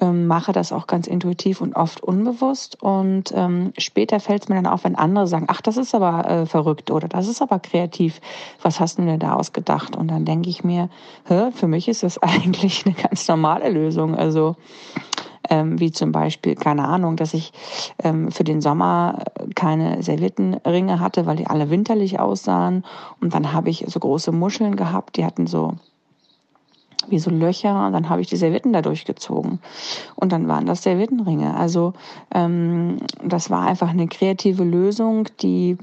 ähm, 0.00 0.26
mache 0.26 0.52
das 0.52 0.72
auch 0.72 0.86
ganz 0.86 1.06
intuitiv 1.06 1.60
und 1.60 1.74
oft 1.74 2.02
unbewusst. 2.02 2.82
Und 2.82 3.32
ähm, 3.34 3.72
später 3.78 4.20
fällt 4.20 4.42
es 4.42 4.48
mir 4.48 4.56
dann 4.56 4.66
auf, 4.66 4.84
wenn 4.84 4.94
andere 4.94 5.26
sagen, 5.26 5.46
ach, 5.48 5.60
das 5.60 5.76
ist 5.76 5.94
aber 5.94 6.28
äh, 6.28 6.46
verrückt 6.46 6.90
oder 6.90 7.08
das 7.08 7.28
ist 7.28 7.42
aber 7.42 7.58
kreativ. 7.58 8.20
Was 8.62 8.80
hast 8.80 8.98
du 8.98 9.02
denn 9.02 9.18
da 9.18 9.34
ausgedacht? 9.34 9.96
Und 9.96 10.08
dann 10.08 10.24
denke 10.24 10.48
ich 10.48 10.64
mir, 10.64 10.88
Hä, 11.26 11.50
für 11.52 11.68
mich 11.68 11.88
ist 11.88 12.02
das 12.02 12.18
eigentlich 12.22 12.84
eine 12.86 12.94
ganz 12.94 13.26
normale 13.28 13.70
Lösung. 13.70 14.14
Also 14.14 14.56
ähm, 15.50 15.80
wie 15.80 15.90
zum 15.90 16.12
Beispiel, 16.12 16.54
keine 16.54 16.86
Ahnung, 16.86 17.16
dass 17.16 17.34
ich 17.34 17.52
ähm, 18.02 18.30
für 18.30 18.44
den 18.44 18.60
Sommer 18.60 19.24
keine 19.54 20.02
Serviettenringe 20.02 21.00
hatte, 21.00 21.26
weil 21.26 21.36
die 21.36 21.46
alle 21.46 21.70
winterlich 21.70 22.20
aussahen. 22.20 22.84
Und 23.20 23.34
dann 23.34 23.52
habe 23.52 23.70
ich 23.70 23.84
so 23.86 24.00
große 24.00 24.32
Muscheln 24.32 24.76
gehabt, 24.76 25.16
die 25.16 25.24
hatten 25.24 25.46
so 25.46 25.74
wie 27.10 27.18
so 27.18 27.30
Löcher 27.30 27.86
und 27.86 27.92
dann 27.92 28.08
habe 28.08 28.20
ich 28.20 28.28
die 28.28 28.36
Servietten 28.36 28.72
da 28.72 28.82
durchgezogen. 28.82 29.58
Und 30.16 30.32
dann 30.32 30.48
waren 30.48 30.66
das 30.66 30.82
Serviettenringe. 30.82 31.54
Also 31.54 31.94
ähm, 32.34 32.98
das 33.22 33.50
war 33.50 33.66
einfach 33.66 33.88
eine 33.88 34.08
kreative 34.08 34.64
Lösung, 34.64 35.28
die 35.40 35.76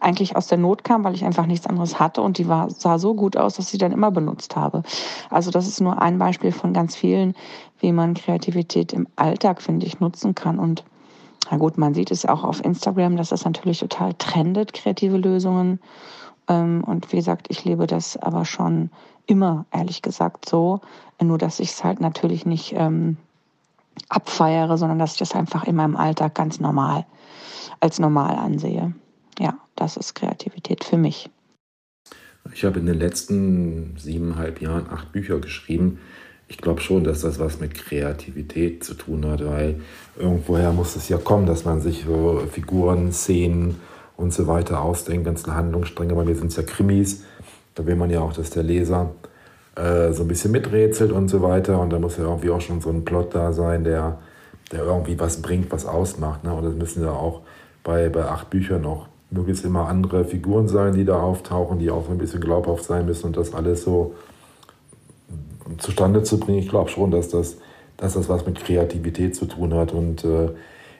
eigentlich 0.00 0.36
aus 0.36 0.46
der 0.46 0.58
Not 0.58 0.84
kam, 0.84 1.04
weil 1.04 1.14
ich 1.14 1.24
einfach 1.24 1.46
nichts 1.46 1.66
anderes 1.66 1.98
hatte 1.98 2.22
und 2.22 2.38
die 2.38 2.48
war, 2.48 2.70
sah 2.70 2.98
so 2.98 3.14
gut 3.14 3.36
aus, 3.36 3.56
dass 3.56 3.66
ich 3.66 3.72
sie 3.72 3.78
dann 3.78 3.92
immer 3.92 4.10
benutzt 4.10 4.56
habe. 4.56 4.82
Also 5.30 5.50
das 5.50 5.66
ist 5.66 5.80
nur 5.80 6.00
ein 6.00 6.18
Beispiel 6.18 6.52
von 6.52 6.72
ganz 6.72 6.96
vielen, 6.96 7.34
wie 7.80 7.92
man 7.92 8.14
Kreativität 8.14 8.92
im 8.92 9.06
Alltag, 9.16 9.62
finde 9.62 9.86
ich, 9.86 10.00
nutzen 10.00 10.34
kann. 10.34 10.58
Und 10.58 10.84
na 11.50 11.56
gut, 11.56 11.78
man 11.78 11.94
sieht 11.94 12.10
es 12.10 12.26
auch 12.26 12.44
auf 12.44 12.64
Instagram, 12.64 13.16
dass 13.16 13.30
das 13.30 13.44
natürlich 13.44 13.80
total 13.80 14.14
trendet, 14.14 14.72
kreative 14.72 15.16
Lösungen. 15.16 15.80
Ähm, 16.48 16.84
und 16.84 17.12
wie 17.12 17.16
gesagt, 17.16 17.46
ich 17.50 17.64
lebe 17.64 17.86
das 17.86 18.16
aber 18.16 18.44
schon 18.44 18.90
immer, 19.26 19.66
ehrlich 19.72 20.02
gesagt, 20.02 20.48
so. 20.48 20.80
Nur, 21.20 21.38
dass 21.38 21.60
ich 21.60 21.70
es 21.70 21.82
halt 21.82 22.00
natürlich 22.00 22.44
nicht 22.46 22.74
ähm, 22.76 23.16
abfeiere, 24.08 24.76
sondern 24.76 24.98
dass 24.98 25.12
ich 25.12 25.18
das 25.18 25.34
einfach 25.34 25.64
in 25.64 25.76
meinem 25.76 25.96
Alltag 25.96 26.34
ganz 26.34 26.60
normal, 26.60 27.06
als 27.80 27.98
normal 27.98 28.36
ansehe. 28.36 28.94
Ja, 29.38 29.58
das 29.74 29.96
ist 29.96 30.14
Kreativität 30.14 30.84
für 30.84 30.98
mich. 30.98 31.30
Ich 32.52 32.64
habe 32.64 32.78
in 32.78 32.86
den 32.86 32.98
letzten 32.98 33.96
siebeneinhalb 33.98 34.60
Jahren 34.60 34.88
acht 34.90 35.12
Bücher 35.12 35.38
geschrieben. 35.38 35.98
Ich 36.48 36.58
glaube 36.58 36.80
schon, 36.80 37.02
dass 37.02 37.22
das 37.22 37.40
was 37.40 37.58
mit 37.58 37.74
Kreativität 37.74 38.84
zu 38.84 38.94
tun 38.94 39.26
hat, 39.26 39.44
weil 39.44 39.80
irgendwoher 40.16 40.72
muss 40.72 40.94
es 40.94 41.08
ja 41.08 41.18
kommen, 41.18 41.46
dass 41.46 41.64
man 41.64 41.80
sich 41.80 42.04
so 42.04 42.40
Figuren, 42.52 43.12
Szenen 43.12 43.80
und 44.16 44.32
so 44.32 44.46
weiter 44.46 44.82
ausdenkt, 44.82 45.26
ganzen 45.26 45.54
Handlungsstränge. 45.54 46.14
Bei 46.14 46.24
mir 46.24 46.34
sind 46.34 46.56
ja 46.56 46.62
Krimis 46.62 47.22
da 47.76 47.86
will 47.86 47.94
man 47.94 48.10
ja 48.10 48.20
auch, 48.20 48.32
dass 48.32 48.50
der 48.50 48.64
Leser 48.64 49.10
äh, 49.76 50.12
so 50.12 50.22
ein 50.22 50.28
bisschen 50.28 50.50
miträtselt 50.50 51.12
und 51.12 51.28
so 51.28 51.42
weiter. 51.42 51.78
Und 51.80 51.90
da 51.90 51.98
muss 51.98 52.16
ja 52.16 52.24
irgendwie 52.24 52.50
auch 52.50 52.60
schon 52.60 52.80
so 52.80 52.90
ein 52.90 53.04
Plot 53.04 53.34
da 53.34 53.52
sein, 53.52 53.84
der, 53.84 54.18
der 54.72 54.82
irgendwie 54.82 55.20
was 55.20 55.40
bringt, 55.42 55.70
was 55.70 55.86
ausmacht. 55.86 56.42
Ne? 56.42 56.52
Und 56.52 56.64
das 56.64 56.74
müssen 56.74 57.04
ja 57.04 57.12
auch 57.12 57.42
bei, 57.84 58.08
bei 58.08 58.24
acht 58.24 58.50
Büchern 58.50 58.84
auch 58.86 59.06
möglichst 59.30 59.64
immer 59.64 59.88
andere 59.88 60.24
Figuren 60.24 60.68
sein, 60.68 60.94
die 60.94 61.04
da 61.04 61.20
auftauchen, 61.20 61.78
die 61.78 61.90
auch 61.90 62.06
so 62.06 62.12
ein 62.12 62.18
bisschen 62.18 62.40
glaubhaft 62.40 62.84
sein 62.84 63.04
müssen 63.04 63.26
und 63.26 63.36
das 63.36 63.54
alles 63.54 63.82
so 63.82 64.14
zustande 65.78 66.22
zu 66.22 66.40
bringen. 66.40 66.58
Ich 66.58 66.68
glaube 66.68 66.88
schon, 66.88 67.10
dass 67.10 67.28
das, 67.28 67.58
dass 67.98 68.14
das 68.14 68.28
was 68.30 68.46
mit 68.46 68.58
Kreativität 68.58 69.36
zu 69.36 69.44
tun 69.44 69.74
hat. 69.74 69.92
Und 69.92 70.24
äh, 70.24 70.48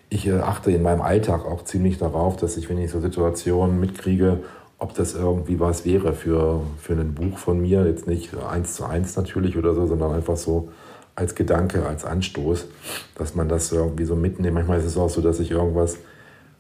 ich 0.09 0.27
äh, 0.27 0.39
achte 0.39 0.71
in 0.71 0.83
meinem 0.83 1.01
Alltag 1.01 1.45
auch 1.45 1.65
ziemlich 1.65 1.99
darauf, 1.99 2.37
dass 2.37 2.57
ich, 2.57 2.69
wenn 2.69 2.79
ich 2.79 2.91
so 2.91 3.01
Situationen 3.01 3.81
mitkriege, 3.81 4.41
ob 4.79 4.95
das 4.95 5.15
irgendwie 5.15 5.59
was 5.59 5.85
wäre 5.85 6.13
für, 6.13 6.61
für 6.81 6.93
ein 6.93 7.15
Buch 7.15 7.39
von 7.39 7.61
mir. 7.61 7.87
Jetzt 7.87 8.07
nicht 8.07 8.31
eins 8.37 8.75
zu 8.75 8.85
eins 8.85 9.17
natürlich 9.17 9.57
oder 9.57 9.75
so, 9.75 9.87
sondern 9.87 10.13
einfach 10.13 10.37
so 10.37 10.69
als 11.15 11.35
Gedanke, 11.35 11.87
als 11.87 12.05
Anstoß, 12.05 12.67
dass 13.15 13.35
man 13.35 13.49
das 13.49 13.73
irgendwie 13.73 14.05
so 14.05 14.15
mitnimmt. 14.15 14.55
Manchmal 14.55 14.79
ist 14.79 14.85
es 14.85 14.99
auch 14.99 15.09
so, 15.09 15.23
dass 15.23 15.41
ich 15.41 15.51
irgendwas 15.51 15.99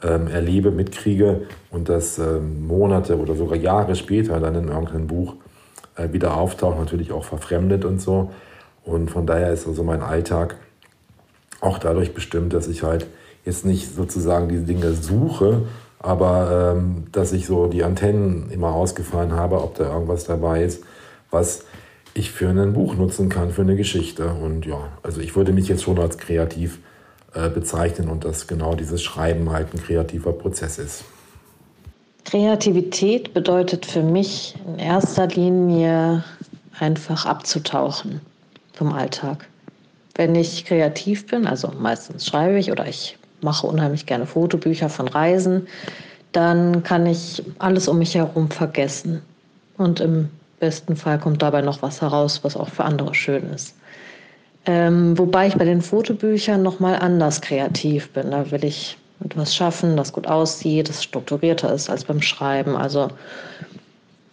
ähm, 0.02 0.28
erlebe, 0.28 0.70
mitkriege 0.70 1.42
und 1.70 1.88
das 1.90 2.18
ähm, 2.18 2.66
Monate 2.66 3.18
oder 3.18 3.34
sogar 3.34 3.56
Jahre 3.56 3.94
später 3.94 4.40
dann 4.40 4.54
in 4.54 4.68
irgendeinem 4.68 5.06
Buch 5.06 5.34
äh, 5.96 6.10
wieder 6.12 6.36
auftaucht, 6.36 6.78
natürlich 6.78 7.12
auch 7.12 7.24
verfremdet 7.24 7.84
und 7.84 8.00
so. 8.00 8.30
Und 8.82 9.10
von 9.10 9.26
daher 9.26 9.52
ist 9.52 9.66
also 9.66 9.82
mein 9.82 10.00
Alltag 10.00 10.56
auch 11.60 11.78
dadurch 11.78 12.14
bestimmt, 12.14 12.54
dass 12.54 12.68
ich 12.68 12.82
halt 12.82 13.06
jetzt 13.46 13.64
nicht 13.64 13.94
sozusagen 13.94 14.48
diese 14.48 14.64
Dinge 14.64 14.92
suche, 14.92 15.62
aber 15.98 16.74
ähm, 16.76 17.04
dass 17.12 17.32
ich 17.32 17.46
so 17.46 17.68
die 17.68 17.84
Antennen 17.84 18.50
immer 18.50 18.74
ausgefahren 18.74 19.32
habe, 19.32 19.62
ob 19.62 19.76
da 19.76 19.92
irgendwas 19.92 20.24
dabei 20.24 20.62
ist, 20.62 20.82
was 21.30 21.64
ich 22.12 22.30
für 22.30 22.48
ein 22.48 22.72
Buch 22.72 22.96
nutzen 22.96 23.28
kann, 23.28 23.50
für 23.50 23.62
eine 23.62 23.76
Geschichte. 23.76 24.28
Und 24.28 24.66
ja, 24.66 24.88
also 25.02 25.20
ich 25.20 25.36
würde 25.36 25.52
mich 25.52 25.68
jetzt 25.68 25.82
schon 25.84 25.98
als 25.98 26.18
kreativ 26.18 26.78
äh, 27.34 27.48
bezeichnen 27.48 28.08
und 28.08 28.24
dass 28.24 28.46
genau 28.46 28.74
dieses 28.74 29.02
Schreiben 29.02 29.50
halt 29.50 29.72
ein 29.74 29.82
kreativer 29.82 30.32
Prozess 30.32 30.78
ist. 30.78 31.04
Kreativität 32.24 33.34
bedeutet 33.34 33.86
für 33.86 34.02
mich 34.02 34.56
in 34.66 34.78
erster 34.78 35.28
Linie 35.28 36.24
einfach 36.78 37.24
abzutauchen 37.26 38.20
vom 38.72 38.92
Alltag. 38.92 39.48
Wenn 40.16 40.34
ich 40.34 40.64
kreativ 40.64 41.26
bin, 41.26 41.46
also 41.46 41.70
meistens 41.78 42.26
schreibe 42.26 42.58
ich 42.58 42.72
oder 42.72 42.88
ich 42.88 43.18
mache 43.40 43.66
unheimlich 43.66 44.06
gerne 44.06 44.26
Fotobücher 44.26 44.88
von 44.88 45.08
Reisen, 45.08 45.66
dann 46.32 46.82
kann 46.82 47.06
ich 47.06 47.42
alles 47.58 47.88
um 47.88 47.98
mich 47.98 48.14
herum 48.14 48.50
vergessen. 48.50 49.22
Und 49.76 50.00
im 50.00 50.28
besten 50.60 50.96
Fall 50.96 51.18
kommt 51.18 51.42
dabei 51.42 51.62
noch 51.62 51.82
was 51.82 52.00
heraus, 52.00 52.40
was 52.42 52.56
auch 52.56 52.68
für 52.68 52.84
andere 52.84 53.14
schön 53.14 53.50
ist. 53.50 53.74
Ähm, 54.66 55.16
wobei 55.16 55.46
ich 55.46 55.54
bei 55.54 55.64
den 55.64 55.80
Fotobüchern 55.80 56.62
noch 56.62 56.80
mal 56.80 56.96
anders 56.96 57.40
kreativ 57.40 58.10
bin. 58.10 58.32
Da 58.32 58.50
will 58.50 58.64
ich 58.64 58.98
etwas 59.24 59.54
schaffen, 59.54 59.96
das 59.96 60.12
gut 60.12 60.26
aussieht, 60.26 60.88
das 60.88 61.02
strukturierter 61.02 61.72
ist 61.72 61.88
als 61.88 62.04
beim 62.04 62.20
Schreiben. 62.20 62.76
Also 62.76 63.08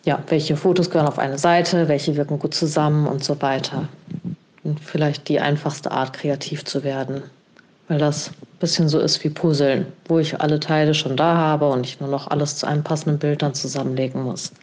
ja, 0.05 0.21
welche 0.27 0.57
Fotos 0.57 0.89
gehören 0.89 1.07
auf 1.07 1.19
eine 1.19 1.37
Seite, 1.37 1.87
welche 1.87 2.15
wirken 2.15 2.39
gut 2.39 2.53
zusammen 2.53 3.07
und 3.07 3.23
so 3.23 3.41
weiter. 3.41 3.87
Und 4.63 4.79
vielleicht 4.79 5.29
die 5.29 5.39
einfachste 5.39 5.91
Art, 5.91 6.13
kreativ 6.13 6.65
zu 6.65 6.83
werden, 6.83 7.23
weil 7.87 7.99
das 7.99 8.31
bisschen 8.63 8.87
so 8.87 8.97
ist 8.97 9.21
wie 9.25 9.29
Puzzeln, 9.29 9.87
wo 10.07 10.19
ich 10.19 10.39
alle 10.39 10.57
Teile 10.57 10.93
schon 10.93 11.17
da 11.17 11.35
habe 11.35 11.67
und 11.67 11.85
ich 11.85 11.99
nur 11.99 12.07
noch 12.07 12.29
alles 12.29 12.55
zu 12.55 12.65
einem 12.65 12.81
passenden 12.81 13.19
Bild 13.19 13.41
dann 13.41 13.53
zusammenlegen 13.53 14.23
muss. 14.23 14.53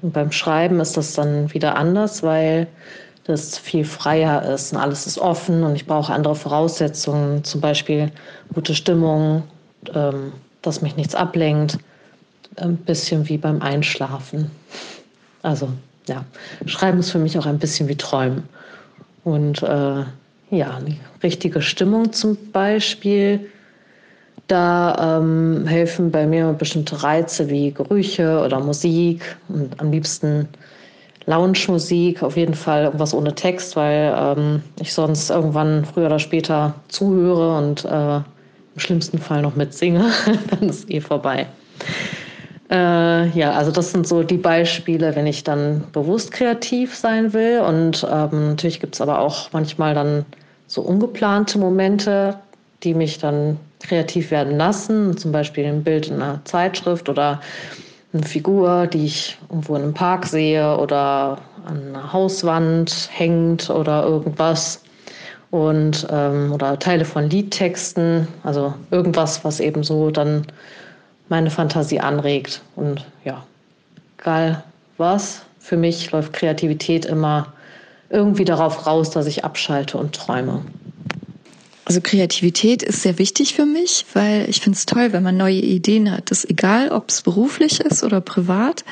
Und 0.00 0.14
beim 0.14 0.32
Schreiben 0.32 0.80
ist 0.80 0.96
das 0.96 1.12
dann 1.12 1.52
wieder 1.52 1.76
anders, 1.76 2.22
weil 2.22 2.66
das 3.24 3.58
viel 3.58 3.84
freier 3.84 4.42
ist 4.54 4.72
und 4.72 4.78
alles 4.78 5.06
ist 5.06 5.18
offen 5.18 5.62
und 5.62 5.76
ich 5.76 5.86
brauche 5.86 6.10
andere 6.10 6.34
Voraussetzungen, 6.34 7.44
zum 7.44 7.60
Beispiel 7.60 8.10
gute 8.54 8.74
Stimmung, 8.74 9.42
ähm, 9.94 10.32
dass 10.62 10.80
mich 10.80 10.96
nichts 10.96 11.14
ablenkt, 11.14 11.76
ein 12.56 12.78
bisschen 12.78 13.28
wie 13.28 13.36
beim 13.36 13.60
Einschlafen. 13.60 14.50
Also 15.42 15.68
ja, 16.08 16.24
Schreiben 16.64 17.00
ist 17.00 17.10
für 17.10 17.18
mich 17.18 17.38
auch 17.38 17.44
ein 17.44 17.58
bisschen 17.58 17.88
wie 17.88 17.96
Träumen. 17.96 18.48
Und 19.22 19.62
äh, 19.62 20.04
ja, 20.50 20.76
eine 20.76 20.96
richtige 21.22 21.62
Stimmung 21.62 22.12
zum 22.12 22.36
Beispiel, 22.52 23.50
da 24.48 25.18
ähm, 25.18 25.64
helfen 25.66 26.10
bei 26.10 26.26
mir 26.26 26.52
bestimmte 26.52 27.02
Reize 27.02 27.48
wie 27.48 27.70
Gerüche 27.70 28.42
oder 28.44 28.58
Musik 28.58 29.36
und 29.48 29.80
am 29.80 29.92
liebsten 29.92 30.48
Lounge-Musik, 31.26 32.22
auf 32.24 32.36
jeden 32.36 32.54
Fall 32.54 32.84
irgendwas 32.84 33.14
ohne 33.14 33.34
Text, 33.34 33.76
weil 33.76 34.12
ähm, 34.16 34.62
ich 34.80 34.92
sonst 34.92 35.30
irgendwann 35.30 35.84
früher 35.84 36.06
oder 36.06 36.18
später 36.18 36.74
zuhöre 36.88 37.56
und 37.58 37.84
äh, 37.84 38.16
im 38.16 38.80
schlimmsten 38.80 39.18
Fall 39.18 39.42
noch 39.42 39.54
mitsinge. 39.54 40.10
Dann 40.50 40.68
ist 40.68 40.90
eh 40.90 41.00
vorbei. 41.00 41.46
Äh, 42.70 43.28
ja, 43.30 43.52
also 43.52 43.72
das 43.72 43.90
sind 43.90 44.06
so 44.06 44.22
die 44.22 44.36
Beispiele, 44.36 45.16
wenn 45.16 45.26
ich 45.26 45.42
dann 45.42 45.84
bewusst 45.92 46.30
kreativ 46.30 46.94
sein 46.94 47.32
will. 47.32 47.60
Und 47.60 48.06
ähm, 48.10 48.50
natürlich 48.50 48.80
gibt 48.80 48.94
es 48.94 49.00
aber 49.00 49.18
auch 49.18 49.52
manchmal 49.52 49.94
dann 49.94 50.24
so 50.68 50.80
ungeplante 50.82 51.58
Momente, 51.58 52.38
die 52.84 52.94
mich 52.94 53.18
dann 53.18 53.58
kreativ 53.80 54.30
werden 54.30 54.56
lassen. 54.56 55.16
Zum 55.16 55.32
Beispiel 55.32 55.66
ein 55.66 55.82
Bild 55.82 56.08
in 56.08 56.14
einer 56.22 56.40
Zeitschrift 56.44 57.08
oder 57.08 57.40
eine 58.12 58.22
Figur, 58.22 58.86
die 58.86 59.06
ich 59.06 59.36
irgendwo 59.48 59.74
in 59.74 59.82
einem 59.82 59.94
Park 59.94 60.26
sehe 60.26 60.76
oder 60.78 61.38
an 61.66 61.88
einer 61.88 62.12
Hauswand 62.12 63.08
hängt 63.12 63.68
oder 63.68 64.04
irgendwas. 64.04 64.80
Und, 65.50 66.06
ähm, 66.08 66.52
oder 66.52 66.78
Teile 66.78 67.04
von 67.04 67.28
Liedtexten, 67.28 68.28
also 68.44 68.72
irgendwas, 68.92 69.44
was 69.44 69.58
eben 69.58 69.82
so 69.82 70.12
dann 70.12 70.46
meine 71.30 71.50
Fantasie 71.50 72.00
anregt. 72.00 72.60
Und 72.76 73.06
ja, 73.24 73.46
egal 74.18 74.62
was, 74.98 75.42
für 75.58 75.78
mich 75.78 76.10
läuft 76.10 76.34
Kreativität 76.34 77.06
immer 77.06 77.54
irgendwie 78.10 78.44
darauf 78.44 78.86
raus, 78.86 79.10
dass 79.10 79.26
ich 79.26 79.44
abschalte 79.44 79.96
und 79.96 80.14
träume. 80.14 80.62
Also 81.84 82.00
Kreativität 82.02 82.82
ist 82.82 83.02
sehr 83.02 83.18
wichtig 83.18 83.54
für 83.54 83.66
mich, 83.66 84.04
weil 84.12 84.48
ich 84.48 84.60
finde 84.60 84.76
es 84.76 84.86
toll, 84.86 85.12
wenn 85.12 85.22
man 85.22 85.36
neue 85.36 85.60
Ideen 85.60 86.10
hat. 86.10 86.30
Das 86.30 86.44
ist 86.44 86.50
egal, 86.50 86.90
ob 86.90 87.08
es 87.08 87.22
beruflich 87.22 87.80
ist 87.80 88.04
oder 88.04 88.20
privat. 88.20 88.84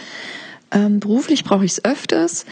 Ähm, 0.71 1.01
beruflich 1.01 1.45
brauche 1.45 1.65
ich 1.65 1.73
es 1.73 1.85
öfters. 1.85 2.45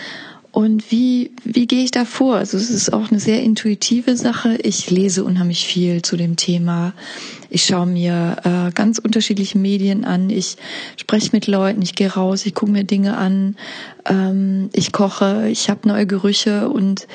Und 0.53 0.91
wie, 0.91 1.33
wie 1.45 1.67
gehe 1.67 1.85
ich 1.85 1.91
da 1.91 2.05
vor? 2.05 2.37
Also 2.37 2.57
es 2.57 2.71
ist 2.71 2.93
auch 2.93 3.11
eine 3.11 3.21
sehr 3.21 3.43
intuitive 3.43 4.17
Sache. 4.17 4.57
Ich 4.63 4.91
lese 4.91 5.25
unheimlich 5.25 5.67
viel 5.67 6.03
zu 6.03 6.17
dem 6.17 6.37
Thema. 6.37 6.95
Ich 7.51 7.65
schaue 7.65 7.87
mir 7.87 8.37
äh, 8.45 8.73
ganz 8.73 8.99
unterschiedliche 8.99 9.59
Medien 9.59 10.05
an. 10.05 10.31
Ich 10.31 10.57
spreche 10.97 11.31
mit 11.33 11.47
Leuten, 11.47 11.83
ich 11.83 11.95
gehe 11.95 12.13
raus, 12.13 12.47
ich 12.47 12.55
gucke 12.55 12.73
mir 12.73 12.85
Dinge 12.85 13.17
an. 13.17 13.57
Ähm, 14.05 14.71
ich 14.73 14.93
koche, 14.93 15.49
ich 15.49 15.71
habe 15.71 15.89
neue 15.89 16.07
Gerüche 16.07 16.69
und 16.69 17.07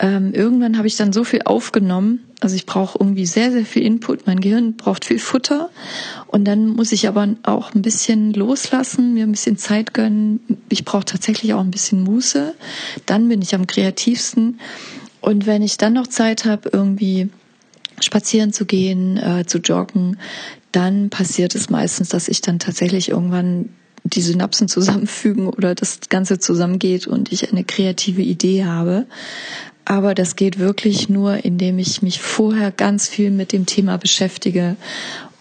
ähm, 0.00 0.32
irgendwann 0.32 0.78
habe 0.78 0.88
ich 0.88 0.96
dann 0.96 1.12
so 1.12 1.24
viel 1.24 1.42
aufgenommen. 1.44 2.24
Also 2.40 2.56
ich 2.56 2.64
brauche 2.64 2.98
irgendwie 2.98 3.26
sehr, 3.26 3.52
sehr 3.52 3.66
viel 3.66 3.82
Input. 3.82 4.26
Mein 4.26 4.40
Gehirn 4.40 4.76
braucht 4.76 5.04
viel 5.04 5.18
Futter. 5.18 5.68
Und 6.26 6.46
dann 6.46 6.68
muss 6.68 6.92
ich 6.92 7.06
aber 7.06 7.28
auch 7.42 7.74
ein 7.74 7.82
bisschen 7.82 8.32
loslassen, 8.32 9.12
mir 9.12 9.24
ein 9.24 9.32
bisschen 9.32 9.58
Zeit 9.58 9.92
gönnen. 9.92 10.40
Ich 10.70 10.86
brauche 10.86 11.04
tatsächlich 11.04 11.52
auch 11.52 11.60
ein 11.60 11.70
bisschen 11.70 12.02
Muße. 12.02 12.54
Dann 13.04 13.28
bin 13.28 13.42
ich 13.42 13.54
am 13.54 13.66
kreativsten. 13.66 14.58
Und 15.20 15.46
wenn 15.46 15.60
ich 15.60 15.76
dann 15.76 15.92
noch 15.92 16.06
Zeit 16.06 16.46
habe, 16.46 16.70
irgendwie 16.72 17.28
spazieren 18.00 18.52
zu 18.52 18.66
gehen, 18.66 19.16
äh, 19.16 19.44
zu 19.46 19.58
joggen, 19.58 20.18
dann 20.72 21.10
passiert 21.10 21.54
es 21.54 21.70
meistens, 21.70 22.10
dass 22.10 22.28
ich 22.28 22.40
dann 22.40 22.58
tatsächlich 22.58 23.10
irgendwann 23.10 23.70
die 24.04 24.22
Synapsen 24.22 24.68
zusammenfügen 24.68 25.48
oder 25.48 25.74
das 25.74 26.00
Ganze 26.08 26.38
zusammengeht 26.38 27.06
und 27.06 27.32
ich 27.32 27.52
eine 27.52 27.64
kreative 27.64 28.22
Idee 28.22 28.64
habe. 28.64 29.06
Aber 29.84 30.14
das 30.14 30.36
geht 30.36 30.58
wirklich 30.58 31.08
nur, 31.08 31.44
indem 31.44 31.78
ich 31.78 32.02
mich 32.02 32.20
vorher 32.20 32.70
ganz 32.70 33.08
viel 33.08 33.30
mit 33.30 33.52
dem 33.52 33.66
Thema 33.66 33.98
beschäftige 33.98 34.76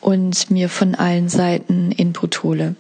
und 0.02 0.50
mir 0.50 0.70
von 0.70 0.96
allen 0.96 1.30
Seiten 1.30 1.92
Input 1.92 2.44
hole. 2.44 2.76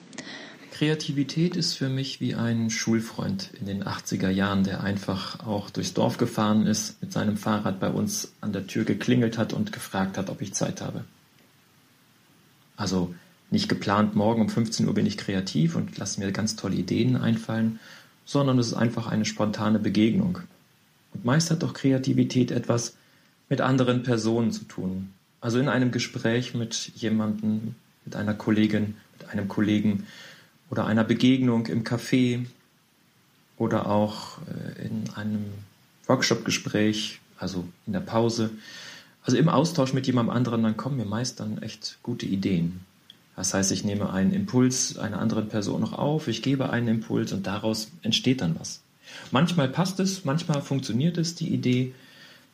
Kreativität 0.79 1.57
ist 1.57 1.73
für 1.73 1.89
mich 1.89 2.21
wie 2.21 2.35
ein 2.35 2.69
Schulfreund 2.69 3.49
in 3.59 3.65
den 3.65 3.83
80er 3.83 4.29
Jahren, 4.29 4.63
der 4.63 4.81
einfach 4.81 5.45
auch 5.45 5.69
durchs 5.69 5.93
Dorf 5.93 6.17
gefahren 6.17 6.65
ist, 6.67 7.01
mit 7.01 7.11
seinem 7.11 7.35
Fahrrad 7.35 7.81
bei 7.81 7.89
uns 7.89 8.31
an 8.39 8.53
der 8.53 8.65
Tür 8.65 8.85
geklingelt 8.85 9.37
hat 9.37 9.51
und 9.51 9.73
gefragt 9.73 10.17
hat, 10.17 10.29
ob 10.29 10.39
ich 10.41 10.53
Zeit 10.53 10.79
habe. 10.79 11.03
Also 12.77 13.13
nicht 13.51 13.67
geplant, 13.67 14.15
morgen 14.15 14.43
um 14.43 14.47
15 14.47 14.87
Uhr 14.87 14.93
bin 14.93 15.05
ich 15.05 15.17
kreativ 15.17 15.75
und 15.75 15.97
lasse 15.97 16.21
mir 16.21 16.31
ganz 16.31 16.55
tolle 16.55 16.77
Ideen 16.77 17.17
einfallen, 17.17 17.81
sondern 18.23 18.57
es 18.57 18.67
ist 18.67 18.73
einfach 18.75 19.07
eine 19.07 19.25
spontane 19.25 19.79
Begegnung. 19.79 20.39
Und 21.13 21.25
meist 21.25 21.51
hat 21.51 21.61
doch 21.61 21.73
Kreativität 21.73 22.51
etwas 22.51 22.95
mit 23.49 23.59
anderen 23.59 24.03
Personen 24.03 24.53
zu 24.53 24.63
tun. 24.63 25.09
Also 25.41 25.59
in 25.59 25.67
einem 25.67 25.91
Gespräch 25.91 26.53
mit 26.53 26.93
jemandem, 26.95 27.75
mit 28.05 28.15
einer 28.15 28.33
Kollegin, 28.33 28.95
mit 29.19 29.27
einem 29.27 29.49
Kollegen 29.49 30.05
oder 30.69 30.85
einer 30.85 31.03
Begegnung 31.03 31.65
im 31.67 31.83
Café 31.83 32.45
oder 33.57 33.87
auch 33.87 34.39
äh, 34.47 34.85
in 34.85 35.09
einem 35.15 35.45
Workshop-Gespräch, 36.07 37.19
also 37.37 37.65
in 37.85 37.93
der 37.93 37.99
Pause. 37.99 38.51
Also 39.23 39.37
im 39.37 39.49
Austausch 39.49 39.93
mit 39.93 40.07
jemandem 40.07 40.35
anderen, 40.35 40.63
dann 40.63 40.77
kommen 40.77 40.97
mir 40.97 41.05
meist 41.05 41.39
dann 41.39 41.61
echt 41.61 41.99
gute 42.03 42.25
Ideen. 42.25 42.81
Das 43.35 43.53
heißt, 43.53 43.71
ich 43.71 43.85
nehme 43.85 44.11
einen 44.11 44.33
Impuls 44.33 44.97
einer 44.97 45.19
anderen 45.19 45.47
Person 45.47 45.81
noch 45.81 45.93
auf, 45.93 46.27
ich 46.27 46.41
gebe 46.41 46.71
einen 46.71 46.87
Impuls 46.87 47.31
und 47.31 47.47
daraus 47.47 47.89
entsteht 48.01 48.41
dann 48.41 48.59
was. 48.59 48.81
Manchmal 49.31 49.69
passt 49.69 49.99
es, 49.99 50.25
manchmal 50.25 50.61
funktioniert 50.61 51.17
es, 51.17 51.35
die 51.35 51.53
Idee, 51.53 51.93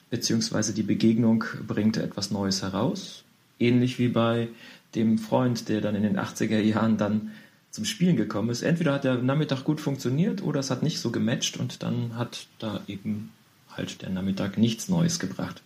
beziehungsweise 0.09 0.73
die 0.73 0.83
Begegnung 0.83 1.43
bringt 1.67 1.97
etwas 1.97 2.31
Neues 2.31 2.61
heraus. 2.61 3.23
Ähnlich 3.59 3.99
wie 3.99 4.09
bei 4.09 4.49
dem 4.93 5.17
Freund, 5.17 5.69
der 5.69 5.81
dann 5.81 5.95
in 5.95 6.03
den 6.03 6.19
80er 6.19 6.59
Jahren 6.59 6.97
dann 6.97 7.31
zum 7.75 7.83
Spielen 7.83 8.15
gekommen 8.15 8.49
ist. 8.49 8.61
Entweder 8.61 8.93
hat 8.93 9.03
der 9.03 9.15
Nachmittag 9.15 9.65
gut 9.65 9.81
funktioniert 9.81 10.41
oder 10.41 10.61
es 10.61 10.71
hat 10.71 10.81
nicht 10.81 10.99
so 10.99 11.11
gematcht 11.11 11.57
und 11.57 11.83
dann 11.83 12.15
hat 12.15 12.47
da 12.57 12.81
eben 12.87 13.31
halt 13.69 14.01
der 14.01 14.09
Nachmittag 14.09 14.57
nichts 14.57 14.87
Neues 14.87 15.19
gebracht. 15.19 15.61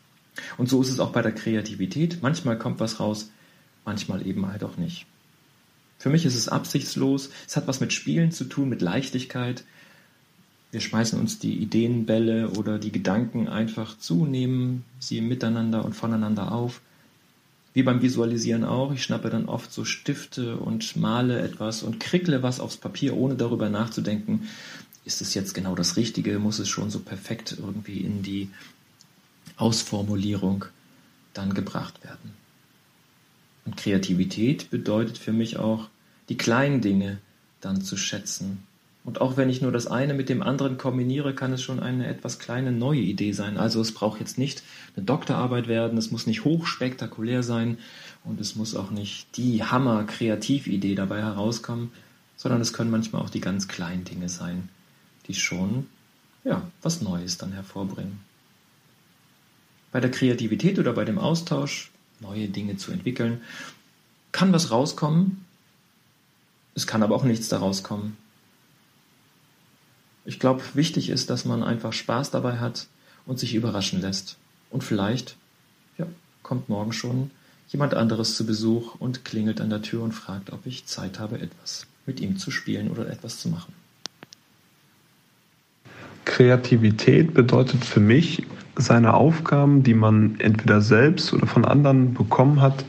Und 0.57 0.69
so 0.69 0.81
ist 0.81 0.89
es 0.89 0.99
auch 0.99 1.11
bei 1.11 1.21
der 1.21 1.33
Kreativität. 1.33 2.23
Manchmal 2.23 2.57
kommt 2.57 2.79
was 2.79 2.99
raus, 2.99 3.29
manchmal 3.85 4.25
eben 4.25 4.47
halt 4.47 4.63
auch 4.63 4.77
nicht. 4.77 5.05
Für 5.99 6.09
mich 6.09 6.25
ist 6.25 6.35
es 6.35 6.49
absichtslos. 6.49 7.29
Es 7.47 7.55
hat 7.55 7.67
was 7.67 7.79
mit 7.79 7.93
Spielen 7.93 8.31
zu 8.31 8.45
tun, 8.45 8.69
mit 8.69 8.81
Leichtigkeit. 8.81 9.63
Wir 10.71 10.81
schmeißen 10.81 11.19
uns 11.19 11.37
die 11.37 11.57
Ideenbälle 11.57 12.49
oder 12.51 12.79
die 12.79 12.91
Gedanken 12.91 13.47
einfach 13.47 13.99
zu, 13.99 14.25
nehmen 14.25 14.83
sie 14.99 15.21
miteinander 15.21 15.85
und 15.85 15.95
voneinander 15.95 16.51
auf. 16.51 16.81
Wie 17.73 17.83
beim 17.83 18.01
Visualisieren 18.01 18.63
auch. 18.63 18.91
Ich 18.93 19.03
schnappe 19.03 19.29
dann 19.29 19.45
oft 19.45 19.71
so 19.71 19.85
Stifte 19.85 20.57
und 20.57 20.95
male 20.95 21.39
etwas 21.39 21.83
und 21.83 21.99
krickle 21.99 22.41
was 22.41 22.59
aufs 22.59 22.77
Papier, 22.77 23.15
ohne 23.15 23.35
darüber 23.35 23.69
nachzudenken, 23.69 24.47
ist 25.05 25.21
es 25.21 25.33
jetzt 25.33 25.53
genau 25.53 25.75
das 25.75 25.97
Richtige? 25.97 26.37
Muss 26.39 26.59
es 26.59 26.69
schon 26.69 26.91
so 26.91 26.99
perfekt 26.99 27.55
irgendwie 27.57 28.01
in 28.01 28.21
die 28.21 28.49
Ausformulierung 29.57 30.65
dann 31.33 31.53
gebracht 31.53 32.03
werden? 32.03 32.33
Und 33.65 33.77
Kreativität 33.77 34.69
bedeutet 34.69 35.17
für 35.17 35.33
mich 35.33 35.57
auch, 35.57 35.89
die 36.29 36.37
kleinen 36.37 36.81
Dinge 36.81 37.17
dann 37.59 37.81
zu 37.81 37.97
schätzen. 37.97 38.63
Und 39.09 39.21
auch 39.21 39.37
wenn 39.37 39.49
ich 39.49 39.59
nur 39.59 39.71
das 39.71 39.87
eine 39.87 40.13
mit 40.13 40.29
dem 40.29 40.43
anderen 40.43 40.77
kombiniere, 40.77 41.33
kann 41.33 41.51
es 41.51 41.63
schon 41.63 41.79
eine 41.79 42.05
etwas 42.05 42.37
kleine 42.37 42.71
neue 42.71 42.99
Idee 42.99 43.31
sein. 43.31 43.57
Also 43.57 43.81
es 43.81 43.91
braucht 43.91 44.19
jetzt 44.19 44.37
nicht 44.37 44.61
eine 44.95 45.03
Doktorarbeit 45.03 45.67
werden, 45.67 45.97
es 45.97 46.11
muss 46.11 46.27
nicht 46.27 46.43
hochspektakulär 46.43 47.41
sein 47.41 47.79
und 48.23 48.39
es 48.39 48.55
muss 48.55 48.75
auch 48.75 48.91
nicht 48.91 49.35
die 49.35 49.63
Hammer-Kreatividee 49.63 50.93
dabei 50.93 51.23
herauskommen, 51.23 51.91
sondern 52.37 52.61
es 52.61 52.71
können 52.71 52.91
manchmal 52.91 53.23
auch 53.23 53.31
die 53.31 53.41
ganz 53.41 53.67
kleinen 53.67 54.03
Dinge 54.03 54.29
sein, 54.29 54.69
die 55.25 55.33
schon 55.33 55.87
ja, 56.43 56.61
was 56.83 57.01
Neues 57.01 57.39
dann 57.39 57.51
hervorbringen. 57.51 58.19
Bei 59.91 60.01
der 60.01 60.11
Kreativität 60.11 60.77
oder 60.77 60.93
bei 60.93 61.03
dem 61.03 61.17
Austausch, 61.17 61.89
neue 62.19 62.47
Dinge 62.47 62.77
zu 62.77 62.91
entwickeln, 62.91 63.41
kann 64.31 64.53
was 64.53 64.69
rauskommen, 64.69 65.43
es 66.75 66.85
kann 66.85 67.01
aber 67.01 67.15
auch 67.15 67.23
nichts 67.23 67.49
daraus 67.49 67.81
kommen. 67.81 68.15
Ich 70.29 70.37
glaube, 70.37 70.61
wichtig 70.75 71.09
ist, 71.09 71.31
dass 71.31 71.43
man 71.43 71.63
einfach 71.63 71.91
Spaß 71.91 72.29
dabei 72.29 72.59
hat 72.59 72.85
und 73.25 73.39
sich 73.39 73.55
überraschen 73.55 73.99
lässt. 73.99 74.37
Und 74.69 74.83
vielleicht 74.83 75.35
ja, 75.97 76.05
kommt 76.43 76.69
morgen 76.69 76.93
schon 76.93 77.31
jemand 77.69 77.95
anderes 77.95 78.35
zu 78.35 78.45
Besuch 78.45 78.93
und 78.99 79.25
klingelt 79.25 79.59
an 79.59 79.71
der 79.71 79.81
Tür 79.81 80.03
und 80.03 80.11
fragt, 80.11 80.53
ob 80.53 80.67
ich 80.67 80.85
Zeit 80.85 81.17
habe, 81.17 81.41
etwas 81.41 81.87
mit 82.05 82.19
ihm 82.19 82.37
zu 82.37 82.51
spielen 82.51 82.91
oder 82.91 83.09
etwas 83.09 83.39
zu 83.39 83.49
machen. 83.49 83.73
Kreativität 86.25 87.33
bedeutet 87.33 87.83
für 87.83 87.99
mich, 87.99 88.43
seine 88.75 89.15
Aufgaben, 89.15 89.81
die 89.81 89.95
man 89.95 90.39
entweder 90.39 90.81
selbst 90.81 91.33
oder 91.33 91.47
von 91.47 91.65
anderen 91.65 92.13
bekommen 92.13 92.61
hat, 92.61 92.85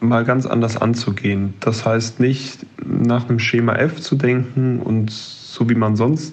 mal 0.00 0.24
ganz 0.24 0.46
anders 0.46 0.76
anzugehen. 0.76 1.54
Das 1.60 1.86
heißt 1.86 2.18
nicht 2.18 2.66
nach 2.84 3.28
einem 3.28 3.38
Schema 3.38 3.76
F 3.76 4.00
zu 4.00 4.16
denken 4.16 4.80
und 4.80 5.38
so 5.50 5.68
wie 5.68 5.74
man 5.74 5.96
sonst 5.96 6.32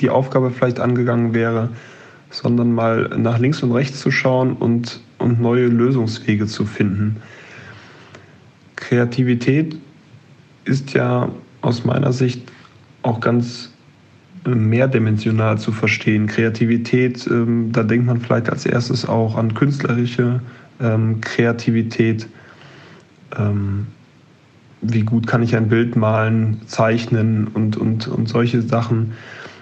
die 0.00 0.10
Aufgabe 0.10 0.50
vielleicht 0.50 0.78
angegangen 0.78 1.34
wäre, 1.34 1.70
sondern 2.30 2.72
mal 2.72 3.08
nach 3.16 3.38
links 3.38 3.62
und 3.64 3.72
rechts 3.72 4.00
zu 4.00 4.12
schauen 4.12 4.52
und, 4.52 5.00
und 5.18 5.40
neue 5.40 5.66
Lösungswege 5.66 6.46
zu 6.46 6.66
finden. 6.66 7.16
Kreativität 8.76 9.76
ist 10.64 10.92
ja 10.92 11.30
aus 11.62 11.84
meiner 11.84 12.12
Sicht 12.12 12.52
auch 13.02 13.18
ganz 13.18 13.72
mehrdimensional 14.44 15.58
zu 15.58 15.72
verstehen. 15.72 16.28
Kreativität, 16.28 17.26
ähm, 17.26 17.72
da 17.72 17.82
denkt 17.82 18.06
man 18.06 18.20
vielleicht 18.20 18.50
als 18.50 18.66
erstes 18.66 19.08
auch 19.08 19.36
an 19.36 19.54
künstlerische 19.54 20.40
ähm, 20.80 21.20
Kreativität. 21.20 22.28
Ähm, 23.36 23.88
wie 24.92 25.02
gut 25.02 25.26
kann 25.26 25.42
ich 25.42 25.56
ein 25.56 25.68
Bild 25.68 25.96
malen, 25.96 26.60
zeichnen 26.66 27.48
und, 27.48 27.76
und, 27.76 28.08
und 28.08 28.28
solche 28.28 28.62
Sachen. 28.62 29.12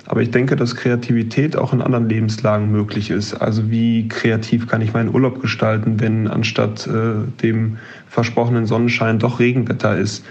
Aber 0.06 0.20
ich 0.20 0.30
denke, 0.30 0.54
dass 0.56 0.76
Kreativität 0.76 1.56
auch 1.56 1.72
in 1.72 1.80
anderen 1.80 2.08
Lebenslagen 2.08 2.70
möglich 2.70 3.10
ist. 3.10 3.34
Also 3.34 3.70
wie 3.70 4.06
kreativ 4.08 4.66
kann 4.66 4.82
ich 4.82 4.92
meinen 4.92 5.14
Urlaub 5.14 5.40
gestalten, 5.40 5.98
wenn 5.98 6.28
anstatt 6.28 6.86
äh, 6.86 7.26
dem 7.42 7.78
versprochenen 8.08 8.66
Sonnenschein 8.66 9.18
doch 9.18 9.38
Regenwetter 9.38 9.96
ist? 9.96 10.24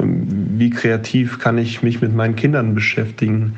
Ähm, 0.00 0.26
wie 0.56 0.70
kreativ 0.70 1.38
kann 1.38 1.58
ich 1.58 1.82
mich 1.82 2.00
mit 2.00 2.14
meinen 2.14 2.36
Kindern 2.36 2.74
beschäftigen? 2.74 3.54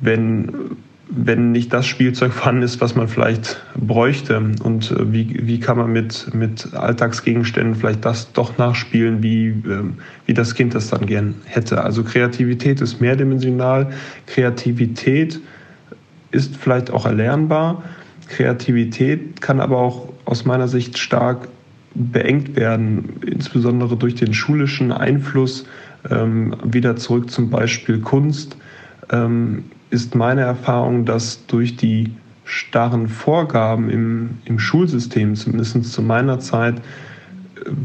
wenn, 0.00 0.76
wenn 1.10 1.50
nicht 1.50 1.72
das 1.72 1.86
Spielzeug 1.86 2.32
vorhanden 2.32 2.62
ist, 2.62 2.80
was 2.80 2.94
man 2.94 3.08
vielleicht 3.08 3.60
bräuchte. 3.74 4.36
Und 4.62 4.90
äh, 4.92 5.12
wie, 5.12 5.40
wie 5.42 5.58
kann 5.58 5.76
man 5.76 5.92
mit, 5.92 6.32
mit 6.34 6.72
Alltagsgegenständen 6.74 7.74
vielleicht 7.74 8.04
das 8.04 8.32
doch 8.32 8.58
nachspielen, 8.58 9.22
wie, 9.22 9.48
ähm, 9.48 9.94
wie 10.26 10.34
das 10.34 10.54
Kind 10.54 10.74
das 10.74 10.88
dann 10.88 11.06
gern 11.06 11.34
hätte. 11.44 11.82
Also 11.82 12.04
Kreativität 12.04 12.80
ist 12.80 13.00
mehrdimensional. 13.00 13.90
Kreativität 14.26 15.40
ist 16.30 16.56
vielleicht 16.56 16.90
auch 16.90 17.06
erlernbar. 17.06 17.82
Kreativität 18.28 19.40
kann 19.40 19.60
aber 19.60 19.78
auch 19.78 20.12
aus 20.24 20.44
meiner 20.44 20.68
Sicht 20.68 20.96
stark 20.98 21.48
beengt 21.94 22.54
werden, 22.54 23.16
insbesondere 23.26 23.96
durch 23.96 24.14
den 24.14 24.32
schulischen 24.32 24.92
Einfluss. 24.92 25.66
Ähm, 26.08 26.54
wieder 26.64 26.96
zurück 26.96 27.30
zum 27.30 27.50
Beispiel 27.50 27.98
Kunst. 27.98 28.56
Ähm, 29.10 29.64
ist 29.90 30.14
meine 30.14 30.42
Erfahrung, 30.42 31.04
dass 31.04 31.46
durch 31.46 31.76
die 31.76 32.14
starren 32.44 33.08
Vorgaben 33.08 33.90
im, 33.90 34.38
im 34.44 34.58
Schulsystem, 34.58 35.34
zumindest 35.34 35.84
zu 35.84 36.02
meiner 36.02 36.40
Zeit, 36.40 36.80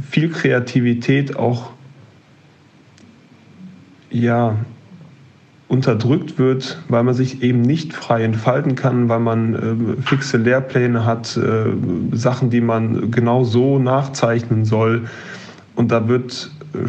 viel 0.09 0.29
Kreativität 0.29 1.35
auch 1.35 1.71
ja, 4.09 4.57
unterdrückt 5.67 6.37
wird, 6.37 6.81
weil 6.87 7.03
man 7.03 7.13
sich 7.13 7.41
eben 7.43 7.61
nicht 7.61 7.93
frei 7.93 8.23
entfalten 8.23 8.75
kann, 8.75 9.09
weil 9.09 9.19
man 9.19 9.55
äh, 9.97 10.01
fixe 10.01 10.37
Lehrpläne 10.37 11.05
hat, 11.05 11.37
äh, 11.37 11.65
Sachen, 12.15 12.49
die 12.49 12.61
man 12.61 13.11
genau 13.11 13.43
so 13.43 13.79
nachzeichnen 13.79 14.63
soll. 14.63 15.07
Und 15.75 15.91
da 15.91 16.07
wird, 16.07 16.51
äh, 16.73 16.87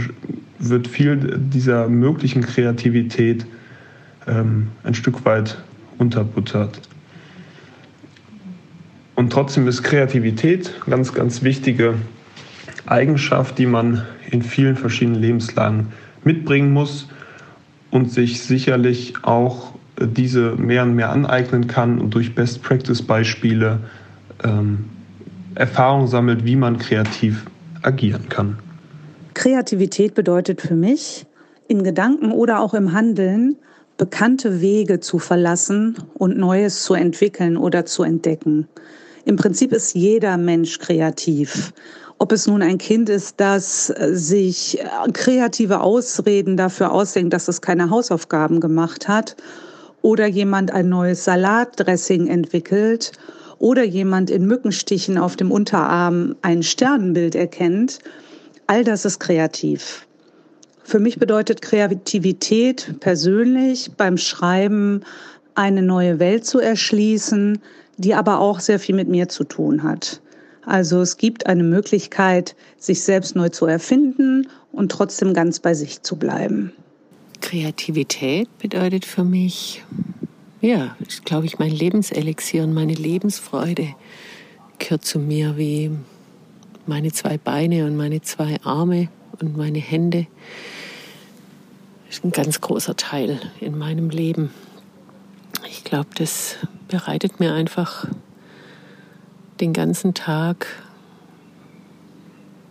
wird 0.58 0.88
viel 0.88 1.38
dieser 1.38 1.88
möglichen 1.88 2.42
Kreativität 2.42 3.46
ähm, 4.26 4.68
ein 4.84 4.94
Stück 4.94 5.24
weit 5.24 5.58
unterbuttert. 5.98 6.80
Und 9.14 9.32
trotzdem 9.32 9.66
ist 9.66 9.82
Kreativität 9.82 10.72
eine 10.82 10.96
ganz, 10.96 11.14
ganz 11.14 11.42
wichtige 11.42 11.94
Eigenschaft, 12.86 13.58
die 13.58 13.66
man 13.66 14.02
in 14.30 14.42
vielen 14.42 14.76
verschiedenen 14.76 15.20
Lebenslagen 15.20 15.88
mitbringen 16.22 16.72
muss 16.72 17.08
und 17.90 18.10
sich 18.10 18.42
sicherlich 18.42 19.14
auch 19.22 19.72
diese 19.98 20.56
mehr 20.56 20.82
und 20.82 20.94
mehr 20.94 21.10
aneignen 21.10 21.66
kann 21.66 21.98
und 21.98 22.14
durch 22.14 22.34
Best-Practice-Beispiele 22.34 23.80
ähm, 24.44 24.84
Erfahrung 25.54 26.06
sammelt, 26.06 26.44
wie 26.44 26.56
man 26.56 26.78
kreativ 26.78 27.46
agieren 27.82 28.28
kann. 28.28 28.58
Kreativität 29.32 30.14
bedeutet 30.14 30.60
für 30.60 30.74
mich, 30.74 31.26
in 31.68 31.82
Gedanken 31.82 32.30
oder 32.30 32.60
auch 32.60 32.74
im 32.74 32.92
Handeln 32.92 33.56
bekannte 33.96 34.60
Wege 34.60 35.00
zu 35.00 35.18
verlassen 35.18 35.96
und 36.14 36.36
Neues 36.36 36.82
zu 36.82 36.94
entwickeln 36.94 37.56
oder 37.56 37.86
zu 37.86 38.02
entdecken. 38.02 38.68
Im 39.24 39.36
Prinzip 39.36 39.72
ist 39.72 39.94
jeder 39.94 40.36
Mensch 40.36 40.78
kreativ. 40.78 41.72
Ob 42.18 42.32
es 42.32 42.46
nun 42.46 42.62
ein 42.62 42.78
Kind 42.78 43.08
ist, 43.08 43.34
das 43.38 43.86
sich 43.86 44.78
kreative 45.12 45.80
Ausreden 45.80 46.56
dafür 46.56 46.92
ausdenkt, 46.92 47.32
dass 47.32 47.48
es 47.48 47.60
keine 47.60 47.90
Hausaufgaben 47.90 48.60
gemacht 48.60 49.08
hat, 49.08 49.36
oder 50.02 50.26
jemand 50.26 50.70
ein 50.70 50.88
neues 50.88 51.24
Salatdressing 51.24 52.28
entwickelt, 52.28 53.12
oder 53.58 53.84
jemand 53.84 54.30
in 54.30 54.46
Mückenstichen 54.46 55.18
auf 55.18 55.36
dem 55.36 55.50
Unterarm 55.50 56.36
ein 56.42 56.62
Sternenbild 56.62 57.34
erkennt, 57.34 57.98
all 58.66 58.84
das 58.84 59.04
ist 59.04 59.18
kreativ. 59.18 60.05
Für 60.86 61.00
mich 61.00 61.18
bedeutet 61.18 61.62
Kreativität 61.62 63.00
persönlich 63.00 63.90
beim 63.96 64.16
Schreiben 64.16 65.00
eine 65.56 65.82
neue 65.82 66.20
Welt 66.20 66.46
zu 66.46 66.60
erschließen, 66.60 67.58
die 67.96 68.14
aber 68.14 68.38
auch 68.38 68.60
sehr 68.60 68.78
viel 68.78 68.94
mit 68.94 69.08
mir 69.08 69.28
zu 69.28 69.42
tun 69.42 69.82
hat. 69.82 70.20
Also 70.64 71.00
es 71.00 71.16
gibt 71.16 71.46
eine 71.46 71.64
Möglichkeit, 71.64 72.54
sich 72.78 73.02
selbst 73.02 73.34
neu 73.34 73.48
zu 73.48 73.66
erfinden 73.66 74.46
und 74.70 74.92
trotzdem 74.92 75.34
ganz 75.34 75.58
bei 75.58 75.74
sich 75.74 76.02
zu 76.02 76.14
bleiben. 76.14 76.72
Kreativität 77.40 78.46
bedeutet 78.58 79.04
für 79.04 79.24
mich, 79.24 79.82
ja, 80.60 80.96
ist, 81.04 81.24
glaube 81.24 81.46
ich, 81.46 81.58
mein 81.58 81.72
Lebenselixier 81.72 82.62
und 82.62 82.74
meine 82.74 82.94
Lebensfreude 82.94 83.88
gehört 84.78 85.04
zu 85.04 85.18
mir 85.18 85.56
wie 85.56 85.90
meine 86.86 87.10
zwei 87.10 87.38
Beine 87.38 87.86
und 87.86 87.96
meine 87.96 88.22
zwei 88.22 88.60
Arme 88.62 89.08
und 89.40 89.56
meine 89.56 89.78
Hände 89.78 90.26
ist 92.08 92.24
ein 92.24 92.32
ganz 92.32 92.60
großer 92.60 92.96
Teil 92.96 93.40
in 93.60 93.76
meinem 93.76 94.10
Leben. 94.10 94.50
Ich 95.68 95.84
glaube, 95.84 96.08
das 96.16 96.56
bereitet 96.88 97.40
mir 97.40 97.52
einfach 97.52 98.06
den 99.60 99.72
ganzen 99.72 100.14
Tag 100.14 100.66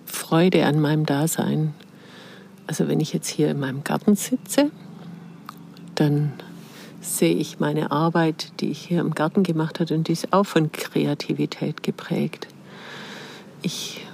Freude 0.05 0.65
an 0.65 0.79
meinem 0.79 1.05
Dasein. 1.05 1.73
Also 2.67 2.87
wenn 2.87 2.99
ich 2.99 3.13
jetzt 3.13 3.27
hier 3.27 3.49
in 3.49 3.59
meinem 3.59 3.83
Garten 3.83 4.15
sitze, 4.15 4.71
dann 5.95 6.33
sehe 7.01 7.35
ich 7.35 7.59
meine 7.59 7.91
Arbeit, 7.91 8.51
die 8.59 8.71
ich 8.71 8.79
hier 8.79 9.01
im 9.01 9.13
Garten 9.13 9.43
gemacht 9.43 9.79
habe, 9.79 9.93
und 9.93 10.07
die 10.07 10.13
ist 10.13 10.33
auch 10.33 10.45
von 10.45 10.71
Kreativität 10.71 11.83
geprägt. 11.83 12.47
Ich 13.61 14.04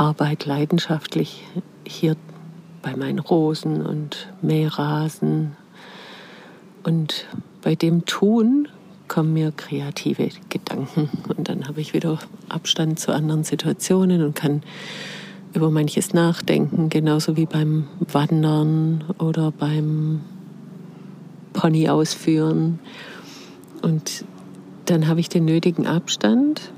arbeite 0.00 0.48
leidenschaftlich 0.48 1.44
hier 1.86 2.16
bei 2.80 2.96
meinen 2.96 3.18
Rosen 3.18 3.84
und 3.84 4.32
Mährasen. 4.40 5.58
Und 6.82 7.26
bei 7.60 7.74
dem 7.74 8.06
Tun 8.06 8.68
kommen 9.08 9.34
mir 9.34 9.52
kreative 9.52 10.30
Gedanken. 10.48 11.10
Und 11.28 11.50
dann 11.50 11.68
habe 11.68 11.82
ich 11.82 11.92
wieder 11.92 12.18
Abstand 12.48 12.98
zu 12.98 13.12
anderen 13.12 13.44
Situationen 13.44 14.24
und 14.24 14.34
kann 14.34 14.62
über 15.52 15.70
manches 15.70 16.14
nachdenken, 16.14 16.88
genauso 16.88 17.36
wie 17.36 17.44
beim 17.44 17.86
Wandern 18.10 19.04
oder 19.18 19.50
beim 19.50 20.22
Pony 21.52 21.90
ausführen. 21.90 22.78
Und 23.82 24.24
dann 24.86 25.08
habe 25.08 25.20
ich 25.20 25.28
den 25.28 25.44
nötigen 25.44 25.86
Abstand 25.86 26.72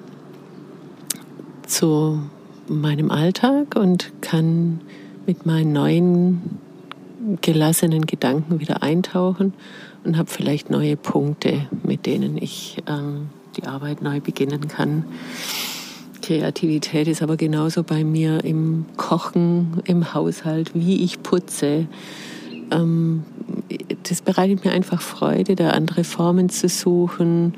zu 1.69 2.21
meinem 2.69 3.11
Alltag 3.11 3.77
und 3.77 4.13
kann 4.21 4.81
mit 5.27 5.47
meinen 5.47 5.73
neuen 5.73 6.59
gelassenen 7.41 8.07
Gedanken 8.07 8.61
wieder 8.61 8.83
eintauchen 8.83 9.53
und 10.05 10.17
habe 10.17 10.31
vielleicht 10.31 10.71
neue 10.71 10.97
Punkte, 10.97 11.67
mit 11.83 12.07
denen 12.07 12.37
ich 12.37 12.83
ähm, 12.89 13.29
die 13.57 13.65
Arbeit 13.65 14.03
neu 14.03 14.21
beginnen 14.21 14.69
kann. 14.69 15.05
Kreativität 16.23 17.09
ist 17.09 17.23
aber 17.23 17.37
genauso 17.37 17.83
bei 17.83 18.05
mir 18.05 18.45
im 18.45 18.87
Kochen, 18.97 19.83
im 19.85 20.15
Haushalt, 20.15 20.75
wie 20.75 21.03
ich 21.03 21.23
putze. 21.23 21.87
Ähm, 22.71 23.25
das 24.05 24.23
bereitet 24.23 24.65
mir 24.65 24.73
einfach 24.73 25.01
Freude, 25.01 25.57
da 25.57 25.71
andere 25.71 26.05
Formen 26.05 26.49
zu 26.49 26.69
suchen, 26.69 27.55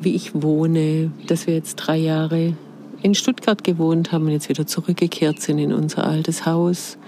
wie 0.00 0.14
ich 0.14 0.42
wohne, 0.42 1.10
dass 1.26 1.46
wir 1.46 1.54
jetzt 1.54 1.76
drei 1.76 1.96
Jahre 1.96 2.54
in 3.02 3.14
Stuttgart 3.14 3.64
gewohnt 3.64 4.12
haben 4.12 4.26
und 4.26 4.32
jetzt 4.32 4.48
wieder 4.48 4.66
zurückgekehrt 4.66 5.40
sind 5.40 5.58
in 5.58 5.72
unser 5.72 6.06
altes 6.06 6.46
Haus, 6.46 6.98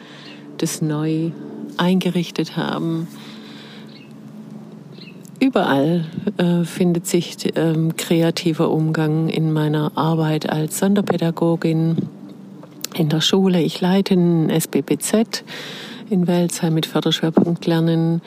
das 0.59 0.83
neu 0.83 1.31
eingerichtet 1.77 2.57
haben. 2.57 3.09
Überall 5.41 6.07
äh, 6.39 6.65
findet 6.65 7.07
sich 7.07 7.37
ähm, 7.57 7.97
kreativer 7.97 8.71
Umgang 8.71 9.29
in 9.29 9.53
meiner 9.53 9.93
Arbeit 9.97 10.49
als 10.49 10.79
Sonderpädagogin 10.79 11.97
in 12.95 13.09
der 13.09 13.21
Schule. 13.21 13.61
Ich 13.61 13.81
leite 13.81 14.15
ein 14.15 14.49
SBBZ 14.49 15.45
in 16.09 16.27
Welzheim 16.27 16.75
mit 16.75 16.87
Förderschwerpunkt 16.87 17.67
Lernen 17.67 18.23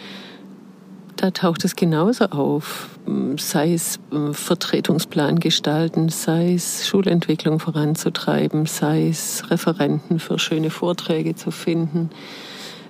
da 1.18 1.32
taucht 1.32 1.66
es 1.66 1.76
genauso 1.76 2.26
auf. 2.26 2.90
Sei 3.38 3.74
es 3.74 4.00
ähm, 4.12 4.34
Vertretungsplan 4.34 5.40
gestalten, 5.40 6.10
sei 6.10 6.54
es 6.54 6.88
Schulentwicklung 6.88 7.60
voranzutreiben, 7.60 8.66
sei 8.66 9.08
es 9.08 9.50
Referenten 9.50 10.20
für 10.20 10.40
schöne 10.40 10.70
Vorträge 10.70 11.36
zu 11.36 11.52
finden, 11.52 12.10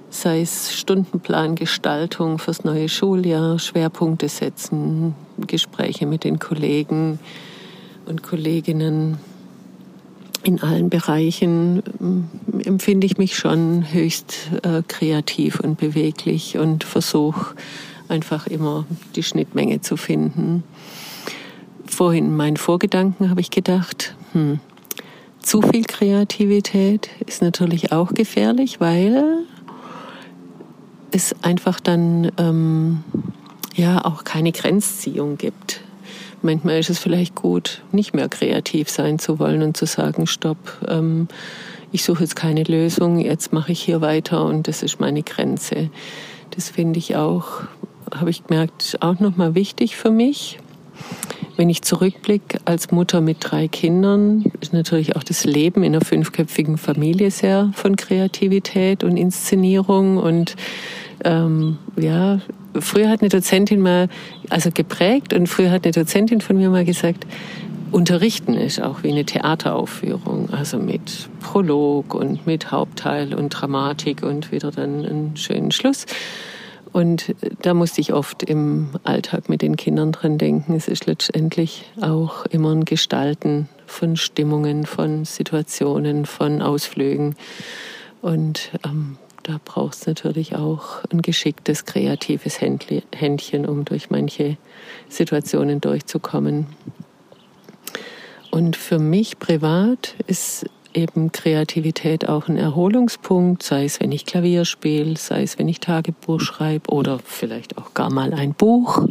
sei 0.10 0.42
es 0.42 0.74
Stundenplangestaltung 0.74 2.38
fürs 2.38 2.64
neue 2.64 2.90
Schuljahr, 2.90 3.60
Schwerpunkte 3.60 4.30
setzen, 4.30 5.16
Gespräche 5.38 6.06
mit 6.06 6.24
den 6.24 6.40
Kollegen 6.40 7.20
und 8.06 8.24
Kolleginnen. 8.24 9.18
In 10.44 10.62
allen 10.62 10.90
Bereichen 10.90 11.84
ähm, 12.00 12.30
empfinde 12.64 13.08
ich 13.08 13.18
mich 13.18 13.38
schon 13.38 13.92
höchst 13.92 14.52
äh, 14.64 14.82
kreativ 14.88 15.60
und 15.60 15.78
beweglich 15.78 16.58
und 16.58 16.84
versuche 16.84 17.56
einfach 18.10 18.48
immer 18.48 18.86
die 19.16 19.24
Schnittmenge 19.24 19.82
zu 19.82 19.98
finden. 19.98 20.64
Vorhin 21.86 22.26
in 22.26 22.36
meinen 22.36 22.58
Vorgedanken 22.58 23.30
habe 23.30 23.42
ich 23.42 23.50
gedacht, 23.50 24.16
hm, 24.34 24.60
zu 25.40 25.62
viel 25.62 25.86
Kreativität 25.86 27.10
ist 27.26 27.42
natürlich 27.42 27.94
auch 27.94 28.14
gefährlich, 28.14 28.82
weil 28.82 29.46
es 31.12 31.34
einfach 31.42 31.80
dann 31.80 32.32
ähm, 32.38 33.04
ja 33.74 34.04
auch 34.04 34.24
keine 34.26 34.52
Grenzziehung 34.52 35.38
gibt. 35.38 35.82
Manchmal 36.42 36.80
ist 36.80 36.90
es 36.90 37.00
vielleicht 37.00 37.34
gut, 37.36 37.82
nicht 37.92 38.14
mehr 38.14 38.30
kreativ 38.30 38.90
sein 38.90 39.20
zu 39.20 39.40
wollen 39.40 39.64
und 39.64 39.78
zu 39.78 39.86
sagen, 39.86 40.28
stopp, 40.28 40.58
ähm, 40.88 41.28
ich 41.92 42.04
suche 42.04 42.24
jetzt 42.24 42.36
keine 42.36 42.64
Lösung, 42.64 43.20
jetzt 43.20 43.54
mache 43.54 43.72
ich 43.72 43.82
hier 43.82 44.02
weiter 44.02 44.46
und 44.46 44.68
das 44.68 44.84
ist 44.84 45.00
meine 45.00 45.24
Grenze. 45.24 45.90
Das 46.52 46.70
finde 46.70 47.00
ich 47.00 47.16
auch 47.16 47.62
habe 48.16 48.30
ich 48.30 48.46
gemerkt, 48.46 48.98
auch 49.02 49.20
nochmal 49.20 49.56
wichtig 49.56 49.96
für 49.96 50.12
mich. 50.12 50.60
Wenn 51.56 51.70
ich 51.70 51.82
zurückblicke 51.82 52.60
als 52.66 52.92
Mutter 52.92 53.20
mit 53.20 53.38
drei 53.40 53.68
Kindern, 53.68 54.46
ist 54.62 54.74
natürlich 54.74 55.16
auch 55.16 55.24
das 55.24 55.44
Leben 55.44 55.84
in 55.84 55.96
einer 55.96 56.06
fünfköpfigen 56.06 56.78
Familie 56.78 57.32
sehr 57.32 57.72
von 57.74 57.96
Kreativität 57.96 59.04
und 59.04 59.18
Inszenierung. 59.18 60.18
Und 60.18 60.56
ähm, 61.24 61.80
ja, 62.00 62.42
früher 62.80 63.10
hat 63.10 63.22
eine 63.22 63.30
Dozentin 63.30 63.82
mal, 63.82 64.08
also 64.50 64.70
geprägt, 64.72 65.34
und 65.34 65.48
früher 65.48 65.72
hat 65.72 65.86
eine 65.86 65.94
Dozentin 65.94 66.42
von 66.42 66.58
mir 66.58 66.70
mal 66.70 66.86
gesagt, 66.86 67.26
Unterrichten 67.92 68.54
ist 68.54 68.82
auch 68.82 69.04
wie 69.04 69.12
eine 69.12 69.26
Theateraufführung, 69.26 70.50
also 70.52 70.78
mit 70.78 71.30
Prolog 71.40 72.14
und 72.14 72.46
mit 72.46 72.70
Hauptteil 72.70 73.34
und 73.34 73.50
Dramatik 73.50 74.24
und 74.24 74.52
wieder 74.52 74.72
dann 74.72 75.06
einen 75.06 75.38
schönen 75.38 75.72
Schluss. 75.72 76.06
Und 76.94 77.36
da 77.62 77.74
musste 77.74 78.02
ich 78.02 78.14
oft 78.14 78.44
im 78.44 78.90
Alltag 79.04 79.50
mit 79.50 79.62
den 79.62 79.76
Kindern 79.76 80.12
dran 80.12 80.38
denken. 80.38 80.74
Es 80.74 80.88
ist 80.88 81.06
letztendlich 81.06 81.86
auch 82.02 82.46
immer 82.46 82.72
ein 82.72 82.86
Gestalten 82.86 83.70
von 83.86 84.16
Stimmungen, 84.16 84.86
von 84.86 85.26
Situationen, 85.26 86.26
von 86.26 86.62
Ausflügen. 86.62 87.36
Und 88.22 88.72
ähm, 88.86 89.18
da 89.44 89.60
braucht 89.64 89.96
es 89.96 90.08
natürlich 90.08 90.56
auch 90.56 91.04
ein 91.12 91.22
geschicktes, 91.22 91.86
kreatives 91.86 92.60
Händchen, 92.60 93.66
um 93.66 93.86
durch 93.86 94.10
manche 94.10 94.58
Situationen 95.08 95.80
durchzukommen. 95.80 96.68
Und 98.52 98.76
für 98.76 99.00
mich 99.00 99.40
privat 99.40 100.16
ist 100.26 100.66
eben 100.94 101.32
Kreativität 101.32 102.28
auch 102.28 102.48
ein 102.48 102.58
Erholungspunkt, 102.58 103.64
sei 103.64 103.86
es, 103.86 104.00
wenn 104.00 104.12
ich 104.12 104.26
Klavier 104.26 104.66
spiele, 104.66 105.18
sei 105.18 105.44
es, 105.44 105.58
wenn 105.58 105.68
ich 105.68 105.80
Tagebuch 105.80 106.40
schreibe 106.40 106.92
oder 106.92 107.20
vielleicht 107.24 107.78
auch 107.78 107.94
gar 107.94 108.10
mal 108.10 108.34
ein 108.34 108.54
Buch. 108.54 109.08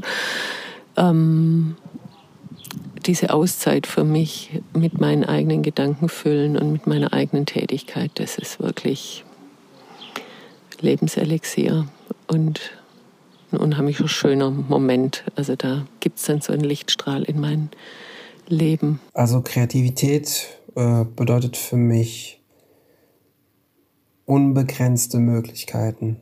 Ähm, 0.97 1.77
diese 3.07 3.33
Auszeit 3.33 3.87
für 3.87 4.05
mich 4.05 4.61
mit 4.73 5.01
meinen 5.01 5.25
eigenen 5.25 5.63
Gedanken 5.63 6.09
füllen 6.09 6.57
und 6.57 6.73
mit 6.73 6.87
meiner 6.87 7.13
eigenen 7.13 7.47
Tätigkeit, 7.47 8.11
das 8.15 8.37
ist 8.39 8.61
wirklich 8.61 9.25
Lebenselixier 10.81 11.87
und 12.27 12.61
ein 13.53 13.59
unheimlich 13.59 13.99
schöner 14.11 14.51
Moment. 14.51 15.25
Also 15.37 15.57
da 15.57 15.87
gibt 16.01 16.19
es 16.19 16.25
dann 16.25 16.41
so 16.41 16.53
einen 16.53 16.65
Lichtstrahl 16.65 17.23
in 17.23 17.41
mein 17.41 17.71
Leben. 18.49 19.01
Also 19.15 19.41
Kreativität 19.41 20.56
äh, 20.77 21.05
bedeutet 21.05 21.57
für 21.57 21.77
mich 21.77 22.45
unbegrenzte 24.27 25.19
Möglichkeiten. 25.19 26.21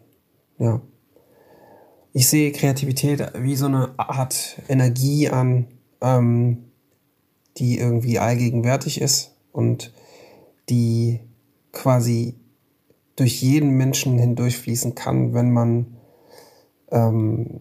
Ja. 0.59 0.81
Ich 2.13 2.29
sehe 2.29 2.53
Kreativität 2.53 3.33
wie 3.37 3.57
so 3.57 3.67
eine 3.67 3.99
Art 3.99 4.63
Energie 4.69 5.29
an, 5.29 5.67
ähm, 6.01 6.67
die 7.57 7.79
irgendwie 7.79 8.21
allgegenwärtig 8.21 9.01
ist 9.01 9.35
und 9.51 9.93
die 10.69 11.21
quasi 11.73 12.37
durch 13.17 13.43
jeden 13.43 13.71
Menschen 13.71 14.19
hindurchfließen 14.19 14.95
kann, 14.95 15.35
wenn 15.35 15.53
man, 15.53 15.97
ähm, 16.93 17.61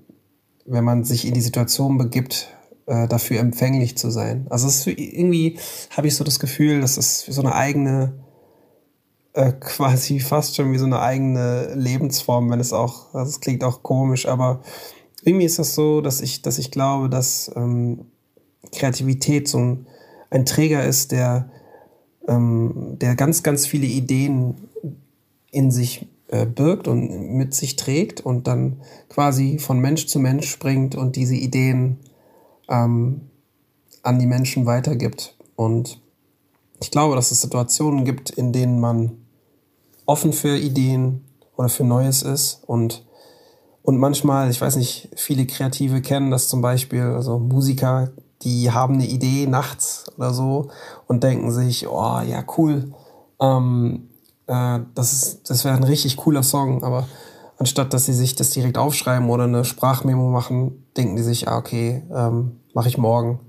wenn 0.66 0.84
man 0.84 1.04
sich 1.04 1.26
in 1.26 1.34
die 1.34 1.42
Situation 1.42 1.98
begibt, 1.98 2.56
äh, 2.86 3.08
dafür 3.08 3.40
empfänglich 3.40 3.98
zu 3.98 4.10
sein. 4.10 4.48
Also 4.50 4.68
es 4.68 4.86
ist 4.86 4.88
irgendwie 4.88 5.58
habe 5.92 6.08
ich 6.08 6.16
so 6.16 6.24
das 6.24 6.40
Gefühl, 6.40 6.82
das 6.82 6.98
ist 6.98 7.26
so 7.26 7.42
eine 7.42 7.56
eigene, 7.56 8.14
äh, 9.34 9.52
quasi 9.54 10.20
fast 10.22 10.56
schon 10.56 10.72
wie 10.72 10.78
so 10.78 10.86
eine 10.86 11.00
eigene 11.00 11.74
Lebensform, 11.76 12.50
wenn 12.50 12.60
es 12.60 12.74
auch, 12.74 13.14
also 13.14 13.30
es 13.30 13.40
klingt 13.40 13.64
auch 13.64 13.84
komisch, 13.84 14.28
aber 14.28 14.62
irgendwie 15.24 15.46
ist 15.46 15.60
das 15.60 15.76
so, 15.76 16.02
dass 16.02 16.22
ich, 16.22 16.42
dass 16.42 16.58
ich 16.58 16.72
glaube, 16.72 17.10
dass 17.10 17.52
ähm, 17.56 18.06
Kreativität 18.72 19.48
so 19.48 19.60
ein, 19.60 19.88
ein 20.30 20.46
Träger 20.46 20.84
ist, 20.84 21.12
der, 21.12 21.50
ähm, 22.28 22.98
der 23.00 23.16
ganz, 23.16 23.44
ganz 23.44 23.66
viele 23.66 23.86
Ideen 23.86 24.56
in 25.52 25.72
sich 25.72 26.08
äh, 26.28 26.46
birgt 26.46 26.88
und 26.88 27.36
mit 27.36 27.54
sich 27.54 27.76
trägt 27.76 28.22
und 28.22 28.48
dann 28.48 28.82
quasi 29.08 29.60
von 29.60 29.80
Mensch 29.80 30.08
zu 30.08 30.20
Mensch 30.20 30.50
springt 30.50 30.96
und 30.96 31.16
diese 31.16 31.36
Ideen 31.36 32.00
ähm, 32.70 33.30
an 34.02 34.20
die 34.20 34.28
Menschen 34.28 34.66
weitergibt. 34.66 35.36
Und 35.56 36.00
ich 36.82 36.92
glaube, 36.92 37.16
dass 37.16 37.32
es 37.32 37.42
Situationen 37.42 38.06
gibt, 38.06 38.30
in 38.30 38.52
denen 38.52 38.80
man 38.80 39.18
offen 40.06 40.34
für 40.34 40.58
Ideen 40.58 41.24
oder 41.56 41.70
für 41.70 41.84
Neues 41.84 42.24
ist 42.24 42.64
und 42.66 43.06
und 43.84 43.98
manchmal, 43.98 44.50
ich 44.50 44.62
weiß 44.62 44.78
nicht, 44.78 45.10
viele 45.18 45.46
Kreative 45.46 46.02
kennen 46.02 46.32
das 46.32 46.48
zum 46.48 46.62
Beispiel, 46.62 47.02
also 47.02 47.38
Musiker, 47.38 48.12
die 48.42 48.72
haben 48.72 48.96
eine 48.96 49.08
Idee 49.08 49.46
nachts 49.46 50.06
oder 50.18 50.34
so 50.34 50.70
und 51.08 51.24
denken 51.24 51.52
sich, 51.52 51.88
oh 51.88 52.22
ja, 52.26 52.46
cool, 52.58 52.94
ähm, 53.42 54.10
äh, 54.48 54.80
das, 54.96 55.44
das 55.44 55.66
wäre 55.66 55.76
ein 55.76 55.84
richtig 55.84 56.16
cooler 56.16 56.44
Song, 56.44 56.82
aber 56.84 57.08
anstatt 57.58 57.94
dass 57.94 58.06
sie 58.06 58.14
sich 58.14 58.36
das 58.36 58.52
direkt 58.52 58.78
aufschreiben 58.78 59.30
oder 59.30 59.46
eine 59.46 59.66
Sprachmemo 59.66 60.30
machen, 60.30 60.86
denken 60.98 61.16
die 61.16 61.24
sich, 61.24 61.48
ah, 61.48 61.58
okay, 61.58 62.04
ähm, 62.14 62.60
mache 62.74 62.90
ich 62.90 62.98
morgen. 62.98 63.40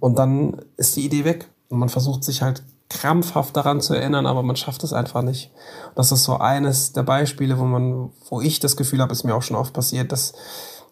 Und 0.00 0.18
dann 0.18 0.62
ist 0.76 0.96
die 0.96 1.04
Idee 1.04 1.24
weg. 1.24 1.48
Und 1.68 1.78
man 1.78 1.88
versucht 1.88 2.24
sich 2.24 2.42
halt 2.42 2.62
krampfhaft 2.88 3.56
daran 3.56 3.80
zu 3.80 3.94
erinnern, 3.94 4.26
aber 4.26 4.42
man 4.42 4.56
schafft 4.56 4.82
es 4.84 4.92
einfach 4.92 5.22
nicht. 5.22 5.50
Das 5.94 6.10
ist 6.12 6.24
so 6.24 6.38
eines 6.38 6.92
der 6.92 7.02
Beispiele, 7.02 7.58
wo 7.58 7.64
man, 7.64 8.10
wo 8.30 8.40
ich 8.40 8.60
das 8.60 8.76
Gefühl 8.76 9.00
habe, 9.00 9.12
ist 9.12 9.24
mir 9.24 9.34
auch 9.34 9.42
schon 9.42 9.56
oft 9.56 9.74
passiert, 9.74 10.10
dass, 10.10 10.32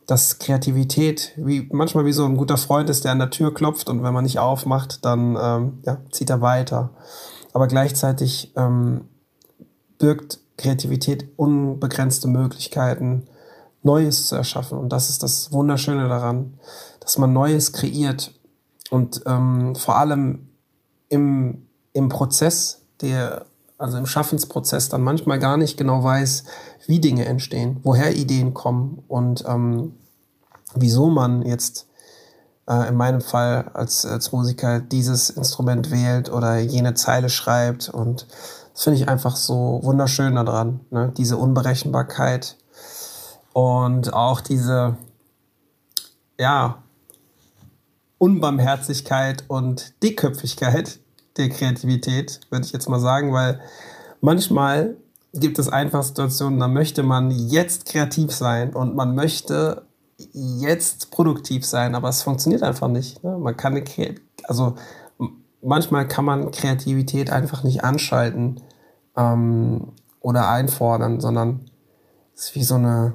dass 0.06 0.38
Kreativität 0.38 1.32
wie 1.36 1.68
manchmal 1.72 2.04
wie 2.04 2.12
so 2.12 2.26
ein 2.26 2.36
guter 2.36 2.58
Freund 2.58 2.90
ist, 2.90 3.04
der 3.04 3.12
an 3.12 3.18
der 3.18 3.30
Tür 3.30 3.54
klopft 3.54 3.88
und 3.88 4.02
wenn 4.02 4.12
man 4.12 4.24
nicht 4.24 4.38
aufmacht, 4.38 5.04
dann 5.04 5.38
ähm, 5.40 5.78
ja, 5.86 5.98
zieht 6.10 6.28
er 6.28 6.42
weiter. 6.42 6.90
Aber 7.54 7.66
gleichzeitig 7.66 8.52
ähm, 8.56 9.08
birgt 9.98 10.40
Kreativität 10.56 11.28
unbegrenzte 11.36 12.28
Möglichkeiten, 12.28 13.26
Neues 13.82 14.26
zu 14.26 14.36
erschaffen. 14.36 14.78
Und 14.78 14.90
das 14.90 15.10
ist 15.10 15.22
das 15.22 15.52
Wunderschöne 15.52 16.08
daran, 16.08 16.54
dass 17.00 17.18
man 17.18 17.32
Neues 17.32 17.72
kreiert 17.72 18.32
und 18.90 19.22
ähm, 19.26 19.74
vor 19.76 19.96
allem 19.96 20.48
im 21.08 21.66
im 21.96 22.10
Prozess, 22.10 22.82
der, 23.00 23.46
also 23.78 23.96
im 23.96 24.06
Schaffensprozess 24.06 24.90
dann 24.90 25.02
manchmal 25.02 25.38
gar 25.38 25.56
nicht 25.56 25.78
genau 25.78 26.04
weiß, 26.04 26.44
wie 26.86 27.00
Dinge 27.00 27.24
entstehen, 27.24 27.80
woher 27.82 28.14
Ideen 28.14 28.52
kommen 28.52 29.02
und 29.08 29.44
ähm, 29.48 29.94
wieso 30.74 31.08
man 31.08 31.40
jetzt 31.40 31.86
äh, 32.68 32.86
in 32.88 32.96
meinem 32.96 33.22
Fall 33.22 33.70
als, 33.72 34.04
als 34.04 34.30
Musiker 34.30 34.80
dieses 34.80 35.30
Instrument 35.30 35.90
wählt 35.90 36.30
oder 36.30 36.58
jene 36.58 36.92
Zeile 36.92 37.30
schreibt. 37.30 37.88
Und 37.88 38.26
das 38.76 38.84
finde 38.84 39.00
ich 39.00 39.08
einfach 39.08 39.36
so 39.36 39.80
wunderschön 39.82 40.34
daran, 40.34 40.80
ne? 40.90 41.10
diese 41.16 41.38
Unberechenbarkeit 41.38 42.58
und 43.54 44.12
auch 44.12 44.42
diese, 44.42 44.98
ja, 46.38 46.82
Unbarmherzigkeit 48.18 49.44
und 49.48 49.94
Dickköpfigkeit, 50.02 50.98
der 51.38 51.48
Kreativität, 51.48 52.40
würde 52.50 52.66
ich 52.66 52.72
jetzt 52.72 52.90
mal 52.90 53.00
sagen, 53.00 53.32
weil 53.32 53.60
manchmal 54.20 54.98
gibt 55.32 55.58
es 55.58 55.70
einfach 55.70 56.02
Situationen, 56.02 56.60
da 56.60 56.68
möchte 56.68 57.02
man 57.02 57.30
jetzt 57.30 57.86
kreativ 57.86 58.30
sein 58.30 58.74
und 58.74 58.94
man 58.94 59.14
möchte 59.14 59.86
jetzt 60.34 61.10
produktiv 61.10 61.64
sein, 61.64 61.94
aber 61.94 62.10
es 62.10 62.22
funktioniert 62.22 62.62
einfach 62.62 62.88
nicht. 62.88 63.24
Ne? 63.24 63.38
Man 63.38 63.56
kann 63.56 63.82
also 64.44 64.74
manchmal 65.66 66.06
kann 66.06 66.24
man 66.24 66.50
Kreativität 66.52 67.30
einfach 67.30 67.64
nicht 67.64 67.84
anschalten 67.84 68.62
ähm, 69.16 69.92
oder 70.20 70.48
einfordern, 70.48 71.20
sondern 71.20 71.70
es 72.34 72.44
ist 72.44 72.54
wie 72.54 72.62
so 72.62 72.76
eine 72.76 73.14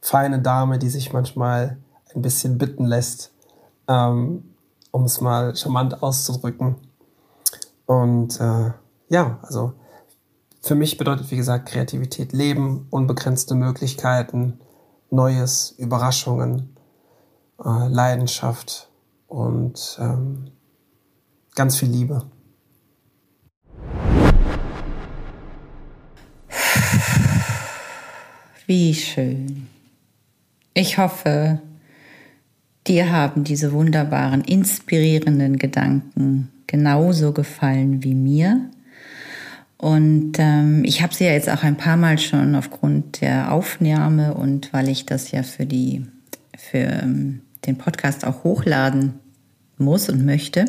feine 0.00 0.40
Dame, 0.40 0.78
die 0.78 0.88
sich 0.88 1.12
manchmal 1.12 1.78
ein 2.14 2.22
bisschen 2.22 2.58
bitten 2.58 2.84
lässt, 2.84 3.32
ähm, 3.86 4.54
um 4.90 5.04
es 5.04 5.20
mal 5.20 5.54
charmant 5.54 6.02
auszudrücken. 6.02 6.76
Und 7.86 8.40
äh, 8.40 8.72
ja, 9.08 9.38
also 9.42 9.74
für 10.60 10.74
mich 10.74 10.96
bedeutet, 10.96 11.30
wie 11.30 11.36
gesagt, 11.36 11.66
Kreativität 11.66 12.32
Leben, 12.32 12.86
unbegrenzte 12.90 13.54
Möglichkeiten, 13.54 14.60
Neues, 15.10 15.74
Überraschungen, 15.76 16.76
äh, 17.62 17.88
Leidenschaft 17.88 18.88
und 19.26 19.98
ähm, 20.00 20.52
ganz 21.54 21.78
viel 21.78 21.90
Liebe. 21.90 22.24
Wie 28.66 28.94
schön. 28.94 29.66
Ich 30.74 30.96
hoffe, 30.96 31.60
dir 32.86 33.10
haben 33.12 33.44
diese 33.44 33.72
wunderbaren, 33.72 34.42
inspirierenden 34.42 35.58
Gedanken 35.58 36.50
genauso 36.66 37.32
gefallen 37.32 38.02
wie 38.02 38.14
mir. 38.14 38.70
Und 39.76 40.34
ähm, 40.38 40.84
ich 40.84 41.02
habe 41.02 41.12
sie 41.12 41.24
ja 41.24 41.32
jetzt 41.32 41.50
auch 41.50 41.64
ein 41.64 41.76
paar 41.76 41.96
Mal 41.96 42.18
schon 42.18 42.54
aufgrund 42.54 43.20
der 43.20 43.52
Aufnahme 43.52 44.34
und 44.34 44.72
weil 44.72 44.88
ich 44.88 45.06
das 45.06 45.32
ja 45.32 45.42
für 45.42 45.66
die 45.66 46.06
für 46.56 46.78
ähm, 46.78 47.40
den 47.66 47.76
Podcast 47.78 48.24
auch 48.24 48.44
hochladen 48.44 49.14
muss 49.82 50.08
und 50.08 50.24
möchte, 50.24 50.64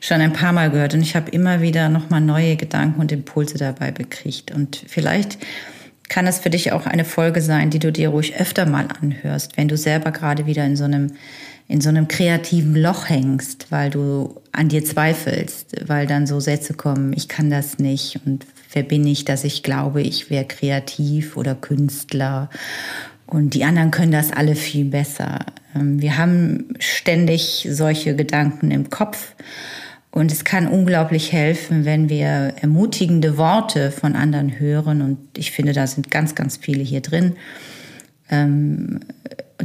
schon 0.00 0.20
ein 0.20 0.32
paar 0.32 0.52
Mal 0.52 0.70
gehört. 0.70 0.94
Und 0.94 1.02
ich 1.02 1.16
habe 1.16 1.30
immer 1.30 1.60
wieder 1.60 1.88
nochmal 1.88 2.20
neue 2.20 2.56
Gedanken 2.56 3.00
und 3.00 3.12
Impulse 3.12 3.58
dabei 3.58 3.90
bekriegt. 3.90 4.50
Und 4.50 4.84
vielleicht 4.86 5.38
kann 6.08 6.26
es 6.26 6.40
für 6.40 6.50
dich 6.50 6.72
auch 6.72 6.86
eine 6.86 7.04
Folge 7.04 7.40
sein, 7.40 7.70
die 7.70 7.78
du 7.78 7.90
dir 7.90 8.10
ruhig 8.10 8.38
öfter 8.38 8.66
mal 8.66 8.88
anhörst, 9.00 9.56
wenn 9.56 9.68
du 9.68 9.76
selber 9.76 10.10
gerade 10.10 10.46
wieder 10.46 10.64
in 10.64 10.76
so 10.76 10.84
einem 10.84 11.12
in 11.68 11.80
so 11.80 11.88
einem 11.88 12.06
kreativen 12.06 12.76
Loch 12.76 13.08
hängst, 13.08 13.68
weil 13.70 13.88
du 13.88 14.42
an 14.50 14.68
dir 14.68 14.84
zweifelst, 14.84 15.88
weil 15.88 16.06
dann 16.06 16.26
so 16.26 16.38
Sätze 16.38 16.74
kommen, 16.74 17.14
ich 17.16 17.28
kann 17.28 17.48
das 17.48 17.78
nicht 17.78 18.20
und 18.26 18.46
wer 18.74 18.82
bin 18.82 19.06
ich, 19.06 19.24
dass 19.24 19.44
ich 19.44 19.62
glaube, 19.62 20.02
ich 20.02 20.28
wäre 20.28 20.44
kreativ 20.44 21.36
oder 21.36 21.54
Künstler 21.54 22.50
und 23.32 23.54
die 23.54 23.64
anderen 23.64 23.90
können 23.90 24.12
das 24.12 24.32
alle 24.32 24.54
viel 24.54 24.84
besser. 24.84 25.40
Ähm, 25.74 26.00
wir 26.00 26.18
haben 26.18 26.74
ständig 26.78 27.66
solche 27.70 28.14
Gedanken 28.16 28.70
im 28.70 28.90
Kopf. 28.90 29.34
Und 30.10 30.30
es 30.30 30.44
kann 30.44 30.66
unglaublich 30.66 31.32
helfen, 31.32 31.86
wenn 31.86 32.10
wir 32.10 32.52
ermutigende 32.60 33.38
Worte 33.38 33.90
von 33.90 34.14
anderen 34.14 34.60
hören. 34.60 35.00
Und 35.00 35.38
ich 35.38 35.52
finde, 35.52 35.72
da 35.72 35.86
sind 35.86 36.10
ganz, 36.10 36.34
ganz 36.34 36.58
viele 36.58 36.82
hier 36.82 37.00
drin 37.00 37.36
ähm, 38.32 39.00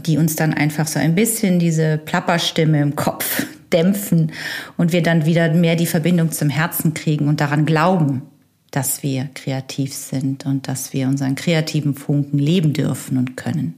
die 0.05 0.17
uns 0.17 0.35
dann 0.35 0.53
einfach 0.53 0.85
so 0.85 0.99
ein 0.99 1.15
bisschen 1.15 1.57
diese 1.57 1.97
Plapperstimme 1.97 2.81
im 2.81 2.95
Kopf 2.95 3.47
dämpfen 3.73 4.31
und 4.77 4.91
wir 4.91 5.01
dann 5.01 5.25
wieder 5.25 5.51
mehr 5.53 5.75
die 5.75 5.87
Verbindung 5.87 6.31
zum 6.31 6.49
Herzen 6.49 6.93
kriegen 6.93 7.27
und 7.27 7.41
daran 7.41 7.65
glauben, 7.65 8.21
dass 8.71 9.03
wir 9.03 9.29
kreativ 9.33 9.93
sind 9.93 10.45
und 10.45 10.67
dass 10.67 10.93
wir 10.93 11.07
unseren 11.07 11.35
kreativen 11.35 11.95
Funken 11.95 12.37
leben 12.37 12.73
dürfen 12.73 13.17
und 13.17 13.37
können. 13.37 13.75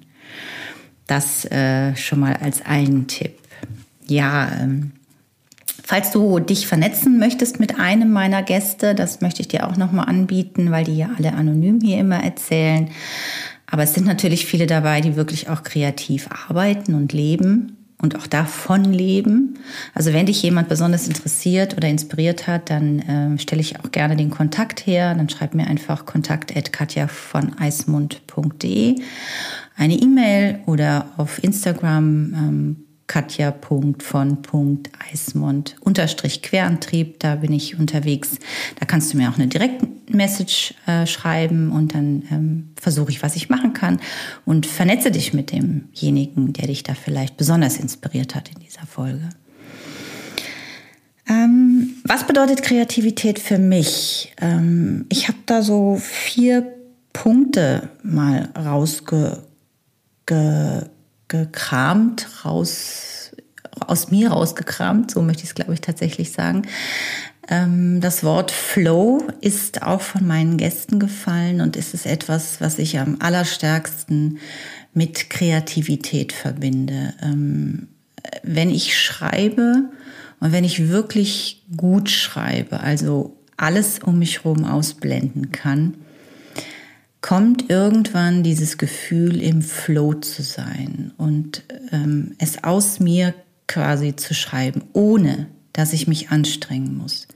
Das 1.07 1.45
äh, 1.45 1.95
schon 1.95 2.19
mal 2.19 2.33
als 2.33 2.65
einen 2.65 3.07
Tipp. 3.07 3.37
Ja, 4.07 4.51
ähm, 4.59 4.91
falls 5.83 6.11
du 6.11 6.39
dich 6.39 6.67
vernetzen 6.67 7.19
möchtest 7.19 7.59
mit 7.59 7.79
einem 7.79 8.11
meiner 8.11 8.43
Gäste, 8.43 8.95
das 8.95 9.21
möchte 9.21 9.41
ich 9.41 9.47
dir 9.47 9.67
auch 9.67 9.77
nochmal 9.77 10.07
anbieten, 10.07 10.71
weil 10.71 10.83
die 10.83 10.97
ja 10.97 11.09
alle 11.17 11.33
anonym 11.33 11.79
hier 11.81 11.99
immer 11.99 12.23
erzählen. 12.23 12.89
Aber 13.67 13.83
es 13.83 13.93
sind 13.93 14.07
natürlich 14.07 14.45
viele 14.45 14.65
dabei, 14.65 15.01
die 15.01 15.15
wirklich 15.15 15.49
auch 15.49 15.63
kreativ 15.63 16.29
arbeiten 16.47 16.95
und 16.95 17.13
leben 17.13 17.78
und 18.01 18.15
auch 18.15 18.27
davon 18.27 18.85
leben. 18.85 19.59
Also 19.93 20.13
wenn 20.13 20.25
dich 20.25 20.41
jemand 20.41 20.69
besonders 20.69 21.07
interessiert 21.07 21.75
oder 21.75 21.87
inspiriert 21.87 22.47
hat, 22.47 22.69
dann 22.69 23.03
ähm, 23.07 23.37
stelle 23.37 23.61
ich 23.61 23.79
auch 23.79 23.91
gerne 23.91 24.15
den 24.15 24.29
Kontakt 24.29 24.85
her. 24.85 25.13
Dann 25.13 25.29
schreib 25.29 25.53
mir 25.53 25.67
einfach 25.67 26.05
kontakt.katja 26.05 27.07
von 27.07 27.57
eismund.de 27.59 28.95
eine 29.75 29.95
E-Mail 29.95 30.59
oder 30.65 31.05
auf 31.17 31.43
Instagram 31.43 32.33
ähm, 32.33 32.88
katja.von.eismond 33.09 35.75
unterstrich 35.81 36.41
Querantrieb. 36.41 37.19
Da 37.19 37.35
bin 37.35 37.51
ich 37.51 37.77
unterwegs. 37.77 38.37
Da 38.79 38.85
kannst 38.85 39.11
du 39.11 39.17
mir 39.17 39.29
auch 39.29 39.37
eine 39.37 39.47
Direktmessage 39.47 40.73
äh, 40.85 41.05
schreiben 41.05 41.69
und 41.71 41.93
dann 41.95 42.23
ähm, 42.31 42.69
versuche 42.79 43.11
ich, 43.11 43.21
was 43.21 43.35
ich 43.35 43.49
machen 43.49 43.73
kann 43.73 43.99
und 44.45 44.65
vernetze 44.67 45.11
dich 45.11 45.33
mit 45.33 45.51
demjenigen, 45.51 46.53
der 46.53 46.67
dich 46.67 46.83
da 46.83 46.93
vielleicht 46.93 47.35
besonders 47.35 47.75
inspiriert 47.77 48.35
hat 48.35 48.49
in 48.49 48.61
dieser 48.61 48.85
Folge. 48.85 49.27
Ähm, 51.27 51.95
was 52.03 52.27
bedeutet 52.27 52.61
Kreativität 52.61 53.39
für 53.39 53.57
mich? 53.57 54.35
Ähm, 54.39 55.07
ich 55.09 55.27
habe 55.27 55.39
da 55.47 55.63
so 55.63 55.97
vier 55.99 56.71
Punkte 57.11 57.89
mal 58.03 58.49
rausge 58.55 59.41
gekramt, 61.29 62.27
raus, 62.43 63.31
aus 63.79 64.11
mir 64.11 64.31
rausgekramt, 64.31 65.11
so 65.11 65.21
möchte 65.21 65.43
ich 65.43 65.49
es, 65.49 65.55
glaube 65.55 65.73
ich, 65.73 65.81
tatsächlich 65.81 66.31
sagen. 66.31 66.63
Ähm, 67.47 68.01
das 68.01 68.23
Wort 68.23 68.51
Flow 68.51 69.25
ist 69.41 69.81
auch 69.81 70.01
von 70.01 70.27
meinen 70.27 70.57
Gästen 70.57 70.99
gefallen 70.99 71.61
und 71.61 71.75
ist 71.75 71.93
es 71.93 72.05
etwas, 72.05 72.61
was 72.61 72.77
ich 72.77 72.99
am 72.99 73.17
allerstärksten 73.19 74.39
mit 74.93 75.29
Kreativität 75.29 76.33
verbinde. 76.33 77.13
Ähm, 77.21 77.87
wenn 78.43 78.69
ich 78.69 78.99
schreibe 78.99 79.89
und 80.39 80.51
wenn 80.51 80.63
ich 80.63 80.89
wirklich 80.89 81.63
gut 81.75 82.09
schreibe, 82.09 82.81
also 82.81 83.37
alles 83.57 83.99
um 83.99 84.19
mich 84.19 84.43
herum 84.43 84.65
ausblenden 84.65 85.51
kann, 85.51 85.95
kommt 87.21 87.69
irgendwann 87.69 88.43
dieses 88.43 88.77
Gefühl, 88.77 89.41
im 89.41 89.61
Flow 89.61 90.13
zu 90.13 90.41
sein 90.41 91.11
und 91.17 91.63
ähm, 91.91 92.35
es 92.37 92.63
aus 92.63 92.99
mir 92.99 93.33
quasi 93.67 94.15
zu 94.15 94.33
schreiben, 94.33 94.83
ohne 94.93 95.47
dass 95.73 95.93
ich 95.93 96.07
mich 96.07 96.29
anstrengen 96.29 96.97
muss. 96.97 97.27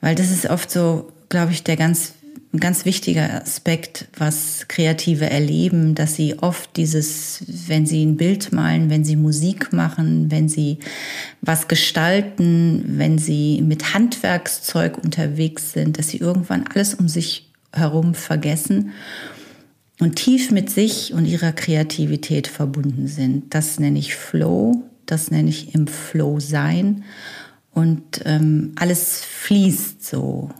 Weil 0.00 0.14
das 0.14 0.30
ist 0.30 0.48
oft 0.48 0.70
so, 0.70 1.12
glaube 1.28 1.52
ich, 1.52 1.64
der 1.64 1.76
ganz, 1.76 2.14
ganz 2.58 2.84
wichtiger 2.84 3.42
Aspekt, 3.42 4.08
was 4.16 4.66
Kreative 4.68 5.28
erleben, 5.28 5.94
dass 5.94 6.14
sie 6.14 6.38
oft 6.38 6.76
dieses, 6.76 7.44
wenn 7.66 7.84
sie 7.84 8.04
ein 8.04 8.16
Bild 8.16 8.52
malen, 8.52 8.90
wenn 8.90 9.04
sie 9.04 9.16
Musik 9.16 9.72
machen, 9.72 10.30
wenn 10.30 10.48
sie 10.48 10.78
was 11.42 11.68
gestalten, 11.68 12.84
wenn 12.96 13.18
sie 13.18 13.60
mit 13.62 13.92
Handwerkszeug 13.92 14.98
unterwegs 14.98 15.72
sind, 15.72 15.98
dass 15.98 16.08
sie 16.08 16.18
irgendwann 16.18 16.64
alles 16.66 16.94
um 16.94 17.08
sich 17.08 17.47
herum 17.72 18.14
vergessen 18.14 18.92
und 20.00 20.16
tief 20.16 20.50
mit 20.50 20.70
sich 20.70 21.12
und 21.12 21.26
ihrer 21.26 21.52
Kreativität 21.52 22.46
verbunden 22.46 23.08
sind. 23.08 23.54
Das 23.54 23.78
nenne 23.78 23.98
ich 23.98 24.14
Flow, 24.14 24.84
das 25.06 25.30
nenne 25.30 25.48
ich 25.50 25.74
im 25.74 25.86
Flow 25.86 26.40
sein 26.40 27.04
und 27.72 28.22
ähm, 28.24 28.72
alles 28.76 29.24
fließt 29.24 30.04
so 30.04 30.50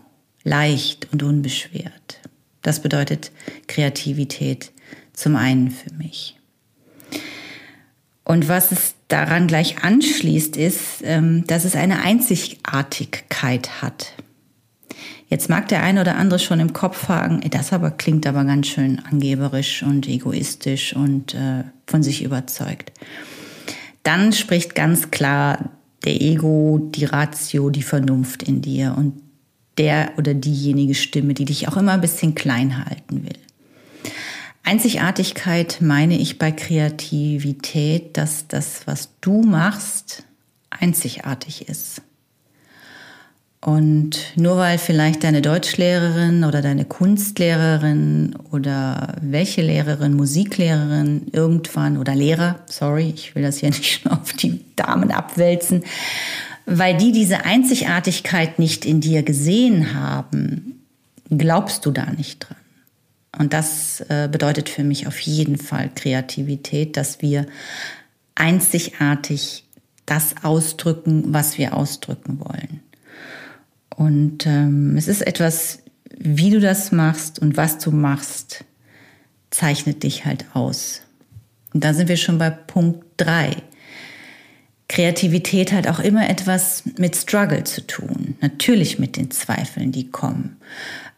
leicht 0.43 1.07
und 1.11 1.23
unbeschwert. 1.23 2.19
Das 2.61 2.81
bedeutet 2.81 3.31
Kreativität 3.67 4.71
zum 5.13 5.35
einen 5.35 5.71
für 5.71 5.93
mich. 5.93 6.37
Und 8.23 8.47
was 8.47 8.71
es 8.71 8.93
daran 9.07 9.47
gleich 9.47 9.83
anschließt, 9.83 10.55
ist, 10.55 11.01
ähm, 11.03 11.45
dass 11.47 11.65
es 11.65 11.75
eine 11.75 12.01
Einzigartigkeit 12.03 13.81
hat. 13.81 14.13
Jetzt 15.29 15.47
mag 15.47 15.67
der 15.67 15.83
eine 15.83 16.01
oder 16.01 16.15
andere 16.15 16.39
schon 16.39 16.59
im 16.59 16.73
Kopf 16.73 16.97
fragen, 16.97 17.41
das 17.51 17.71
aber 17.71 17.91
klingt 17.91 18.25
aber 18.25 18.43
ganz 18.45 18.67
schön 18.67 18.99
angeberisch 18.99 19.83
und 19.83 20.07
egoistisch 20.07 20.95
und 20.95 21.35
äh, 21.35 21.63
von 21.85 22.01
sich 22.01 22.23
überzeugt. 22.23 22.91
Dann 24.01 24.33
spricht 24.33 24.73
ganz 24.73 25.11
klar 25.11 25.69
der 26.03 26.19
Ego, 26.19 26.89
die 26.95 27.05
Ratio, 27.05 27.69
die 27.69 27.83
Vernunft 27.83 28.41
in 28.41 28.63
dir 28.63 28.95
und 28.97 29.21
der 29.77 30.13
oder 30.17 30.33
diejenige 30.33 30.95
Stimme, 30.95 31.35
die 31.35 31.45
dich 31.45 31.67
auch 31.67 31.77
immer 31.77 31.91
ein 31.91 32.01
bisschen 32.01 32.33
klein 32.33 32.85
halten 32.85 33.23
will. 33.23 33.37
Einzigartigkeit 34.63 35.77
meine 35.79 36.17
ich 36.17 36.39
bei 36.39 36.51
Kreativität, 36.51 38.17
dass 38.17 38.47
das, 38.47 38.87
was 38.87 39.09
du 39.21 39.43
machst, 39.43 40.23
einzigartig 40.69 41.69
ist. 41.69 42.01
Und 43.61 44.37
nur 44.37 44.55
weil 44.55 44.77
vielleicht 44.77 45.23
deine 45.25 45.41
Deutschlehrerin 45.41 46.45
oder 46.45 46.61
deine 46.61 46.85
Kunstlehrerin 46.85 48.37
oder 48.51 49.17
welche 49.21 49.61
Lehrerin, 49.61 50.13
Musiklehrerin 50.13 51.27
irgendwann 51.33 51.97
oder 51.97 52.15
Lehrer, 52.15 52.61
sorry, 52.67 53.13
ich 53.13 53.35
will 53.35 53.43
das 53.43 53.57
hier 53.57 53.69
nicht 53.69 54.09
auf 54.09 54.31
die 54.33 54.63
Damen 54.77 55.11
abwälzen, 55.11 55.83
weil 56.65 56.95
die 56.95 57.11
diese 57.11 57.43
Einzigartigkeit 57.43 58.59
nicht 58.59 58.85
in 58.85 59.01
dir 59.01 59.23
gesehen 59.23 59.93
haben, 59.93 60.85
glaubst 61.29 61.85
du 61.85 61.91
da 61.91 62.05
nicht 62.11 62.47
dran. 62.47 62.57
Und 63.37 63.53
das 63.53 64.01
äh, 64.07 64.29
bedeutet 64.31 64.69
für 64.69 64.83
mich 64.83 65.05
auf 65.05 65.19
jeden 65.19 65.57
Fall 65.57 65.91
Kreativität, 65.93 66.95
dass 66.95 67.21
wir 67.21 67.45
einzigartig 68.35 69.65
das 70.05 70.43
ausdrücken, 70.43 71.25
was 71.27 71.57
wir 71.57 71.75
ausdrücken 71.75 72.39
wollen. 72.39 72.79
Und 73.99 74.45
ähm, 74.45 74.95
es 74.95 75.09
ist 75.09 75.27
etwas, 75.27 75.79
wie 76.17 76.51
du 76.51 76.61
das 76.61 76.93
machst 76.93 77.37
und 77.37 77.57
was 77.57 77.79
du 77.79 77.91
machst, 77.91 78.63
zeichnet 79.49 80.03
dich 80.03 80.23
halt 80.23 80.45
aus. 80.53 81.01
Und 81.73 81.83
da 81.83 81.93
sind 81.93 82.07
wir 82.07 82.15
schon 82.15 82.37
bei 82.37 82.49
Punkt 82.49 83.03
drei. 83.17 83.57
Kreativität 84.87 85.73
hat 85.73 85.85
auch 85.87 85.99
immer 85.99 86.29
etwas 86.29 86.83
mit 86.97 87.13
Struggle 87.17 87.65
zu 87.65 87.85
tun. 87.85 88.35
Natürlich 88.39 88.99
mit 88.99 89.17
den 89.17 89.31
Zweifeln, 89.31 89.91
die 89.91 90.09
kommen. 90.09 90.55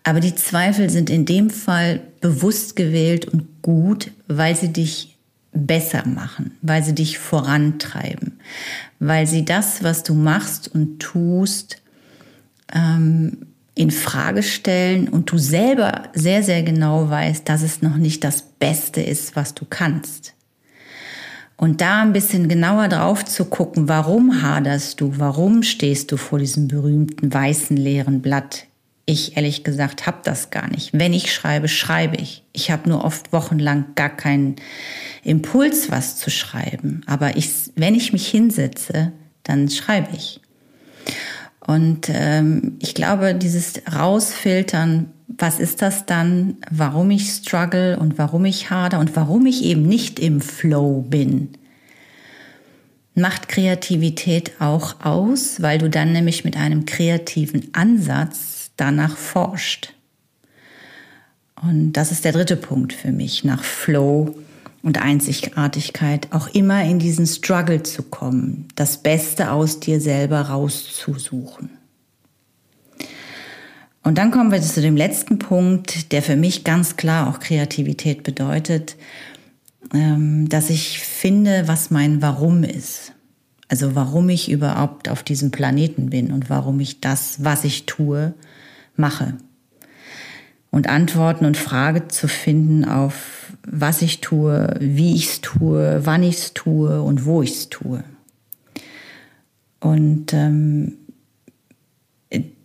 Aber 0.01 0.19
die 0.19 0.33
Zweifel 0.33 0.89
sind 0.89 1.11
in 1.11 1.27
dem 1.27 1.51
Fall 1.51 2.01
bewusst 2.19 2.75
gewählt 2.75 3.25
und 3.25 3.61
gut, 3.61 4.09
weil 4.27 4.55
sie 4.55 4.73
dich 4.73 5.19
besser 5.51 6.07
machen, 6.07 6.57
weil 6.63 6.83
sie 6.83 6.95
dich 6.95 7.19
vorantreiben, 7.19 8.39
weil 8.97 9.27
sie 9.27 9.45
das, 9.45 9.83
was 9.83 10.01
du 10.01 10.15
machst 10.15 10.73
und 10.73 10.97
tust, 10.97 11.80
ähm, 12.73 13.47
in 13.75 13.91
Frage 13.91 14.43
stellen 14.43 15.07
und 15.07 15.31
du 15.31 15.37
selber 15.37 16.03
sehr, 16.13 16.43
sehr 16.43 16.63
genau 16.63 17.09
weißt, 17.09 17.47
dass 17.47 17.61
es 17.61 17.81
noch 17.81 17.97
nicht 17.97 18.23
das 18.23 18.41
Beste 18.41 19.01
ist, 19.01 19.35
was 19.35 19.53
du 19.53 19.65
kannst. 19.69 20.33
Und 21.61 21.79
da 21.79 22.01
ein 22.01 22.11
bisschen 22.11 22.49
genauer 22.49 22.87
drauf 22.87 23.23
zu 23.23 23.45
gucken, 23.45 23.87
warum 23.87 24.41
haderst 24.41 24.99
du, 24.99 25.13
warum 25.19 25.61
stehst 25.61 26.11
du 26.11 26.17
vor 26.17 26.39
diesem 26.39 26.67
berühmten 26.67 27.31
weißen 27.31 27.77
leeren 27.77 28.21
Blatt? 28.21 28.65
Ich 29.05 29.37
ehrlich 29.37 29.63
gesagt 29.63 30.07
habe 30.07 30.17
das 30.23 30.49
gar 30.49 30.69
nicht. 30.69 30.89
Wenn 30.93 31.13
ich 31.13 31.31
schreibe, 31.31 31.67
schreibe 31.67 32.15
ich. 32.17 32.43
Ich 32.51 32.71
habe 32.71 32.89
nur 32.89 33.03
oft 33.03 33.31
wochenlang 33.31 33.85
gar 33.95 34.09
keinen 34.09 34.55
Impuls, 35.23 35.91
was 35.91 36.17
zu 36.17 36.31
schreiben. 36.31 37.03
Aber 37.05 37.37
ich, 37.37 37.49
wenn 37.75 37.93
ich 37.93 38.11
mich 38.11 38.27
hinsetze, 38.27 39.11
dann 39.43 39.69
schreibe 39.69 40.15
ich. 40.15 40.41
Und 41.65 42.09
ähm, 42.09 42.77
ich 42.79 42.95
glaube, 42.95 43.35
dieses 43.35 43.81
Rausfiltern, 43.93 45.11
was 45.27 45.59
ist 45.59 45.81
das 45.81 46.05
dann, 46.05 46.57
warum 46.71 47.11
ich 47.11 47.29
struggle 47.29 47.97
und 47.99 48.17
warum 48.17 48.45
ich 48.45 48.69
hader 48.69 48.99
und 48.99 49.15
warum 49.15 49.45
ich 49.45 49.63
eben 49.63 49.83
nicht 49.83 50.19
im 50.19 50.41
Flow 50.41 51.05
bin, 51.07 51.49
macht 53.13 53.47
Kreativität 53.47 54.53
auch 54.59 55.01
aus, 55.01 55.61
weil 55.61 55.77
du 55.77 55.89
dann 55.89 56.13
nämlich 56.13 56.43
mit 56.43 56.57
einem 56.57 56.85
kreativen 56.85 57.69
Ansatz 57.73 58.71
danach 58.77 59.17
forscht. 59.17 59.93
Und 61.61 61.93
das 61.93 62.11
ist 62.11 62.25
der 62.25 62.31
dritte 62.31 62.55
Punkt 62.55 62.91
für 62.93 63.11
mich, 63.11 63.43
nach 63.43 63.63
Flow 63.63 64.35
und 64.83 65.01
Einzigartigkeit 65.01 66.27
auch 66.31 66.47
immer 66.47 66.83
in 66.83 66.99
diesen 66.99 67.27
Struggle 67.27 67.83
zu 67.83 68.03
kommen, 68.03 68.67
das 68.75 68.97
Beste 68.97 69.51
aus 69.51 69.79
dir 69.79 70.01
selber 70.01 70.41
rauszusuchen. 70.41 71.69
Und 74.03 74.17
dann 74.17 74.31
kommen 74.31 74.51
wir 74.51 74.61
zu 74.61 74.81
dem 74.81 74.97
letzten 74.97 75.37
Punkt, 75.37 76.11
der 76.11 76.23
für 76.23 76.35
mich 76.35 76.63
ganz 76.63 76.95
klar 76.95 77.29
auch 77.29 77.39
Kreativität 77.39 78.23
bedeutet, 78.23 78.95
ähm, 79.93 80.49
dass 80.49 80.71
ich 80.71 80.99
finde, 80.99 81.67
was 81.67 81.91
mein 81.91 82.21
Warum 82.21 82.63
ist. 82.63 83.13
Also 83.67 83.95
warum 83.95 84.29
ich 84.29 84.49
überhaupt 84.49 85.07
auf 85.07 85.21
diesem 85.23 85.51
Planeten 85.51 86.09
bin 86.09 86.31
und 86.31 86.49
warum 86.49 86.79
ich 86.79 86.99
das, 86.99 87.43
was 87.43 87.63
ich 87.63 87.85
tue, 87.85 88.33
mache 88.95 89.37
und 90.71 90.87
Antworten 90.87 91.45
und 91.45 91.57
Frage 91.57 92.07
zu 92.07 92.27
finden 92.27 92.85
auf, 92.85 93.40
was 93.65 94.01
ich 94.01 94.21
tue, 94.21 94.75
wie 94.79 95.15
ich 95.15 95.27
es 95.27 95.41
tue, 95.41 96.01
wann 96.05 96.23
ich 96.23 96.35
es 96.37 96.53
tue 96.53 97.01
und 97.01 97.25
wo 97.25 97.41
ich 97.41 97.51
es 97.51 97.69
tue. 97.69 98.03
Und 99.79 100.33
ähm, 100.33 100.93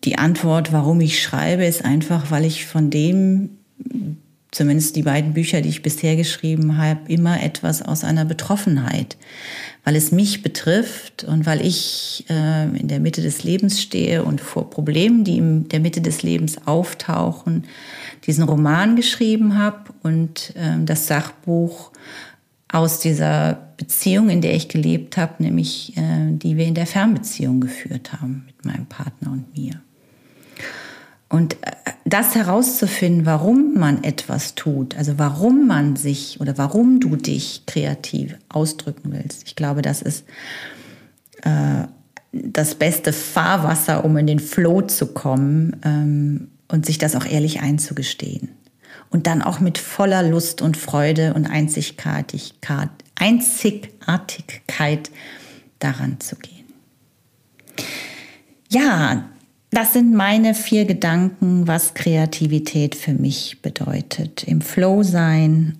die 0.05 0.18
Antwort, 0.18 0.72
warum 0.72 1.01
ich 1.01 1.20
schreibe, 1.20 1.64
ist 1.64 1.84
einfach, 1.84 2.30
weil 2.30 2.45
ich 2.45 2.66
von 2.66 2.91
dem, 2.91 3.51
zumindest 4.53 4.95
die 4.95 5.03
beiden 5.03 5.34
Bücher, 5.34 5.61
die 5.61 5.68
ich 5.68 5.82
bisher 5.82 6.14
geschrieben 6.14 6.78
habe, 6.78 7.12
immer 7.12 7.43
etwas 7.43 7.82
aus 7.82 8.05
einer 8.05 8.24
Betroffenheit, 8.24 9.16
weil 9.87 9.95
es 9.95 10.11
mich 10.11 10.43
betrifft 10.43 11.22
und 11.22 11.47
weil 11.47 11.64
ich 11.64 12.24
äh, 12.28 12.64
in 12.76 12.89
der 12.89 12.99
Mitte 12.99 13.22
des 13.22 13.45
Lebens 13.45 13.80
stehe 13.80 14.24
und 14.24 14.41
vor 14.41 14.68
Problemen, 14.68 15.22
die 15.22 15.39
in 15.39 15.68
der 15.68 15.78
Mitte 15.78 16.01
des 16.01 16.24
Lebens 16.24 16.66
auftauchen, 16.66 17.66
diesen 18.26 18.43
Roman 18.43 18.97
geschrieben 18.97 19.57
habe 19.57 19.95
und 20.03 20.53
äh, 20.57 20.84
das 20.84 21.07
Sachbuch 21.07 21.93
aus 22.66 22.99
dieser 22.99 23.59
Beziehung, 23.76 24.28
in 24.28 24.41
der 24.41 24.57
ich 24.57 24.68
gelebt 24.68 25.16
habe, 25.16 25.41
nämlich 25.41 25.97
äh, 25.97 26.32
die 26.32 26.57
wir 26.57 26.66
in 26.66 26.74
der 26.74 26.87
Fernbeziehung 26.87 27.61
geführt 27.61 28.12
haben 28.12 28.43
mit 28.45 28.64
meinem 28.64 28.87
Partner 28.87 29.30
und 29.30 29.57
mir. 29.57 29.80
Und 31.29 31.55
äh, 31.62 31.72
das 32.05 32.35
herauszufinden, 32.35 33.27
warum 33.27 33.74
man 33.74 34.05
etwas 34.05 34.55
tut, 34.55 34.97
also 34.97 35.18
warum 35.18 35.66
man 35.66 35.97
sich 35.97 36.41
oder 36.41 36.57
warum 36.57 37.01
du 37.01 37.16
dich 37.16 37.64
kreativ 37.66 38.37
ausdrücken 38.49 39.12
willst, 39.12 39.43
ich 39.47 39.57
glaube, 39.57 39.83
das 39.83 40.03
ist 40.03 40.24
äh, 41.43 41.85
das 42.33 42.74
beste 42.74 43.12
Fahrwasser, 43.12 44.05
um 44.05 44.16
in 44.16 44.27
den 44.27 44.39
Flow 44.41 44.83
zu 44.83 45.07
kommen, 45.07 45.77
ähm, 45.85 46.49
und 46.68 46.87
sich 46.87 46.99
das 46.99 47.14
auch 47.14 47.27
ehrlich 47.27 47.61
einzugestehen. 47.61 48.51
und 49.11 49.29
dann 49.29 49.41
auch 49.41 49.61
mit 49.61 49.79
voller 49.79 50.24
Lust 50.24 50.62
und 50.62 50.77
Freude 50.77 51.33
und 51.35 51.47
Einzigartigkeit, 51.47 52.91
Einzigartigkeit 53.14 55.12
daran 55.79 56.18
zu 56.18 56.35
gehen. 56.37 56.66
Ja, 58.68 59.31
das 59.77 59.93
sind 59.93 60.14
meine 60.14 60.55
vier 60.55 60.87
Gedanken, 60.87 61.68
was 61.68 61.93
Kreativität 61.93 62.95
für 62.95 63.12
mich 63.12 63.59
bedeutet. 63.61 64.43
Im 64.45 64.62
Flow 64.62 65.03
sein, 65.03 65.77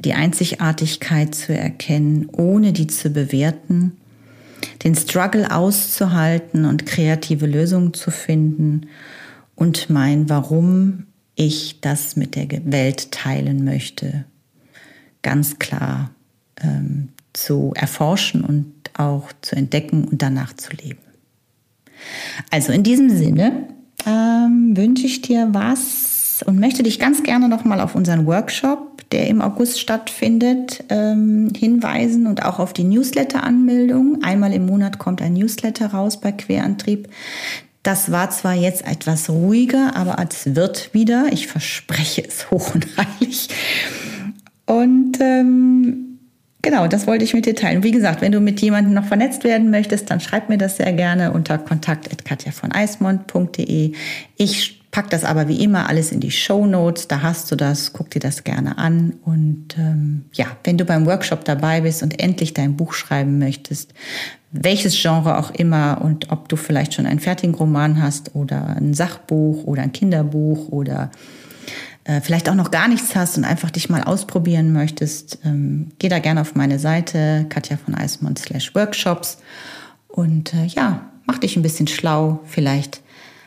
die 0.00 0.12
Einzigartigkeit 0.12 1.34
zu 1.34 1.56
erkennen, 1.56 2.28
ohne 2.30 2.74
die 2.74 2.88
zu 2.88 3.08
bewerten, 3.08 3.96
den 4.84 4.94
Struggle 4.94 5.50
auszuhalten 5.50 6.66
und 6.66 6.84
kreative 6.84 7.46
Lösungen 7.46 7.94
zu 7.94 8.10
finden 8.10 8.82
und 9.54 9.88
mein 9.88 10.28
Warum 10.28 11.06
ich 11.34 11.80
das 11.80 12.16
mit 12.16 12.36
der 12.36 12.48
Welt 12.70 13.12
teilen 13.12 13.64
möchte, 13.64 14.26
ganz 15.22 15.58
klar 15.58 16.10
ähm, 16.62 17.08
zu 17.32 17.72
erforschen 17.76 18.44
und 18.44 18.74
auch 18.92 19.32
zu 19.40 19.56
entdecken 19.56 20.04
und 20.04 20.20
danach 20.20 20.52
zu 20.52 20.76
leben. 20.76 21.11
Also 22.50 22.72
in 22.72 22.82
diesem 22.82 23.10
Sinne 23.10 23.68
ähm, 24.06 24.76
wünsche 24.76 25.06
ich 25.06 25.22
dir 25.22 25.48
was 25.52 26.42
und 26.46 26.58
möchte 26.58 26.82
dich 26.82 26.98
ganz 26.98 27.22
gerne 27.22 27.48
nochmal 27.48 27.80
auf 27.80 27.94
unseren 27.94 28.26
Workshop, 28.26 29.08
der 29.10 29.28
im 29.28 29.42
August 29.42 29.80
stattfindet, 29.80 30.84
ähm, 30.88 31.52
hinweisen 31.56 32.26
und 32.26 32.44
auch 32.44 32.58
auf 32.58 32.72
die 32.72 32.84
Newsletter-Anmeldung. 32.84 34.22
Einmal 34.22 34.52
im 34.52 34.66
Monat 34.66 34.98
kommt 34.98 35.22
ein 35.22 35.34
Newsletter 35.34 35.88
raus 35.88 36.20
bei 36.20 36.32
Querantrieb. 36.32 37.08
Das 37.82 38.12
war 38.12 38.30
zwar 38.30 38.54
jetzt 38.54 38.86
etwas 38.86 39.28
ruhiger, 39.28 39.96
aber 39.96 40.16
es 40.30 40.54
wird 40.54 40.94
wieder. 40.94 41.26
Ich 41.32 41.48
verspreche 41.48 42.24
es 42.26 42.50
hoch 42.50 42.74
und 42.74 42.86
heilig. 42.96 43.48
Und 44.66 45.18
ähm, 45.20 46.11
Genau, 46.62 46.86
das 46.86 47.06
wollte 47.08 47.24
ich 47.24 47.34
mit 47.34 47.44
dir 47.44 47.56
teilen. 47.56 47.82
Wie 47.82 47.90
gesagt, 47.90 48.20
wenn 48.20 48.30
du 48.30 48.38
mit 48.38 48.60
jemandem 48.60 48.94
noch 48.94 49.06
vernetzt 49.06 49.42
werden 49.42 49.70
möchtest, 49.70 50.08
dann 50.10 50.20
schreib 50.20 50.48
mir 50.48 50.58
das 50.58 50.76
sehr 50.76 50.92
gerne 50.92 51.32
unter 51.32 51.58
kontakt.katjavoneismond.de. 51.58 53.94
Ich 54.36 54.80
pack 54.92 55.10
das 55.10 55.24
aber 55.24 55.48
wie 55.48 55.64
immer 55.64 55.88
alles 55.88 56.12
in 56.12 56.20
die 56.20 56.30
Show 56.30 56.64
Notes. 56.64 57.08
Da 57.08 57.22
hast 57.22 57.50
du 57.50 57.56
das. 57.56 57.92
Guck 57.92 58.10
dir 58.10 58.20
das 58.20 58.44
gerne 58.44 58.78
an. 58.78 59.14
Und 59.24 59.76
ähm, 59.76 60.26
ja, 60.34 60.46
wenn 60.62 60.78
du 60.78 60.84
beim 60.84 61.04
Workshop 61.06 61.44
dabei 61.44 61.80
bist 61.80 62.04
und 62.04 62.20
endlich 62.20 62.54
dein 62.54 62.76
Buch 62.76 62.92
schreiben 62.92 63.40
möchtest, 63.40 63.92
welches 64.52 65.00
Genre 65.00 65.38
auch 65.38 65.50
immer 65.50 66.00
und 66.02 66.30
ob 66.30 66.48
du 66.48 66.54
vielleicht 66.54 66.94
schon 66.94 67.06
einen 67.06 67.18
fertigen 67.18 67.56
Roman 67.56 68.00
hast 68.00 68.36
oder 68.36 68.76
ein 68.76 68.94
Sachbuch 68.94 69.64
oder 69.64 69.82
ein 69.82 69.92
Kinderbuch 69.92 70.68
oder 70.68 71.10
äh, 72.04 72.20
vielleicht 72.20 72.48
auch 72.48 72.54
noch 72.54 72.70
gar 72.70 72.88
nichts 72.88 73.14
hast 73.14 73.38
und 73.38 73.44
einfach 73.44 73.70
dich 73.70 73.88
mal 73.88 74.02
ausprobieren 74.02 74.72
möchtest, 74.72 75.38
ähm, 75.44 75.92
geh 75.98 76.08
da 76.08 76.18
gerne 76.18 76.40
auf 76.40 76.54
meine 76.54 76.78
Seite 76.78 77.46
Katja 77.48 77.76
von 77.76 77.94
Eismond 77.94 78.38
slash 78.38 78.74
Workshops 78.74 79.38
und 80.08 80.52
äh, 80.54 80.66
ja, 80.66 81.10
mach 81.26 81.38
dich 81.38 81.56
ein 81.56 81.62
bisschen 81.62 81.86
schlau. 81.86 82.40
Vielleicht 82.44 83.00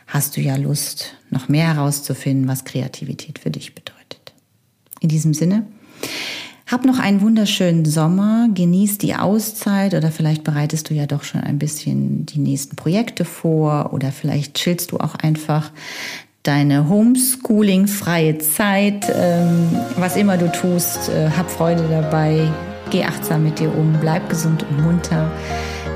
hast 0.06 0.36
du 0.36 0.40
ja 0.40 0.56
Lust, 0.56 1.14
noch 1.30 1.48
mehr 1.48 1.74
herauszufinden, 1.74 2.48
was 2.48 2.64
Kreativität 2.64 3.38
für 3.38 3.50
dich 3.50 3.74
bedeutet. 3.74 4.32
In 5.00 5.08
diesem 5.08 5.34
Sinne, 5.34 5.66
hab 6.66 6.84
noch 6.84 6.98
einen 6.98 7.20
wunderschönen 7.20 7.84
Sommer, 7.84 8.48
genieß 8.52 8.98
die 8.98 9.14
Auszeit 9.14 9.94
oder 9.94 10.10
vielleicht 10.10 10.42
bereitest 10.42 10.90
du 10.90 10.94
ja 10.94 11.06
doch 11.06 11.22
schon 11.22 11.40
ein 11.40 11.60
bisschen 11.60 12.26
die 12.26 12.40
nächsten 12.40 12.74
Projekte 12.74 13.24
vor 13.24 13.92
oder 13.92 14.10
vielleicht 14.10 14.54
chillst 14.54 14.90
du 14.90 14.98
auch 14.98 15.14
einfach 15.14 15.70
deine 16.46 16.88
Homeschooling-freie 16.88 18.38
Zeit, 18.38 19.12
ähm, 19.14 19.68
was 19.96 20.16
immer 20.16 20.36
du 20.36 20.50
tust, 20.52 21.08
äh, 21.08 21.30
hab 21.30 21.50
Freude 21.50 21.84
dabei, 21.90 22.48
geh 22.90 23.04
achtsam 23.04 23.44
mit 23.44 23.58
dir 23.58 23.76
um, 23.76 23.96
bleib 24.00 24.28
gesund 24.28 24.64
und 24.70 24.82
munter. 24.82 25.30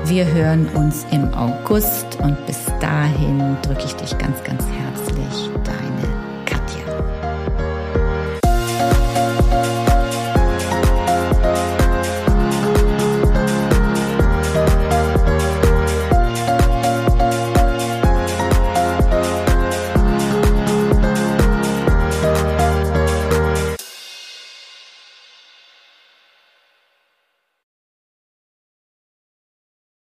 Wir 0.05 0.25
hören 0.25 0.67
uns 0.73 1.05
im 1.11 1.33
August 1.33 2.17
und 2.21 2.35
bis 2.47 2.65
dahin 2.79 3.57
drücke 3.61 3.85
ich 3.85 3.93
dich 3.93 4.17
ganz, 4.17 4.43
ganz 4.43 4.63
herzlich. 4.63 5.49
Dein 5.63 5.90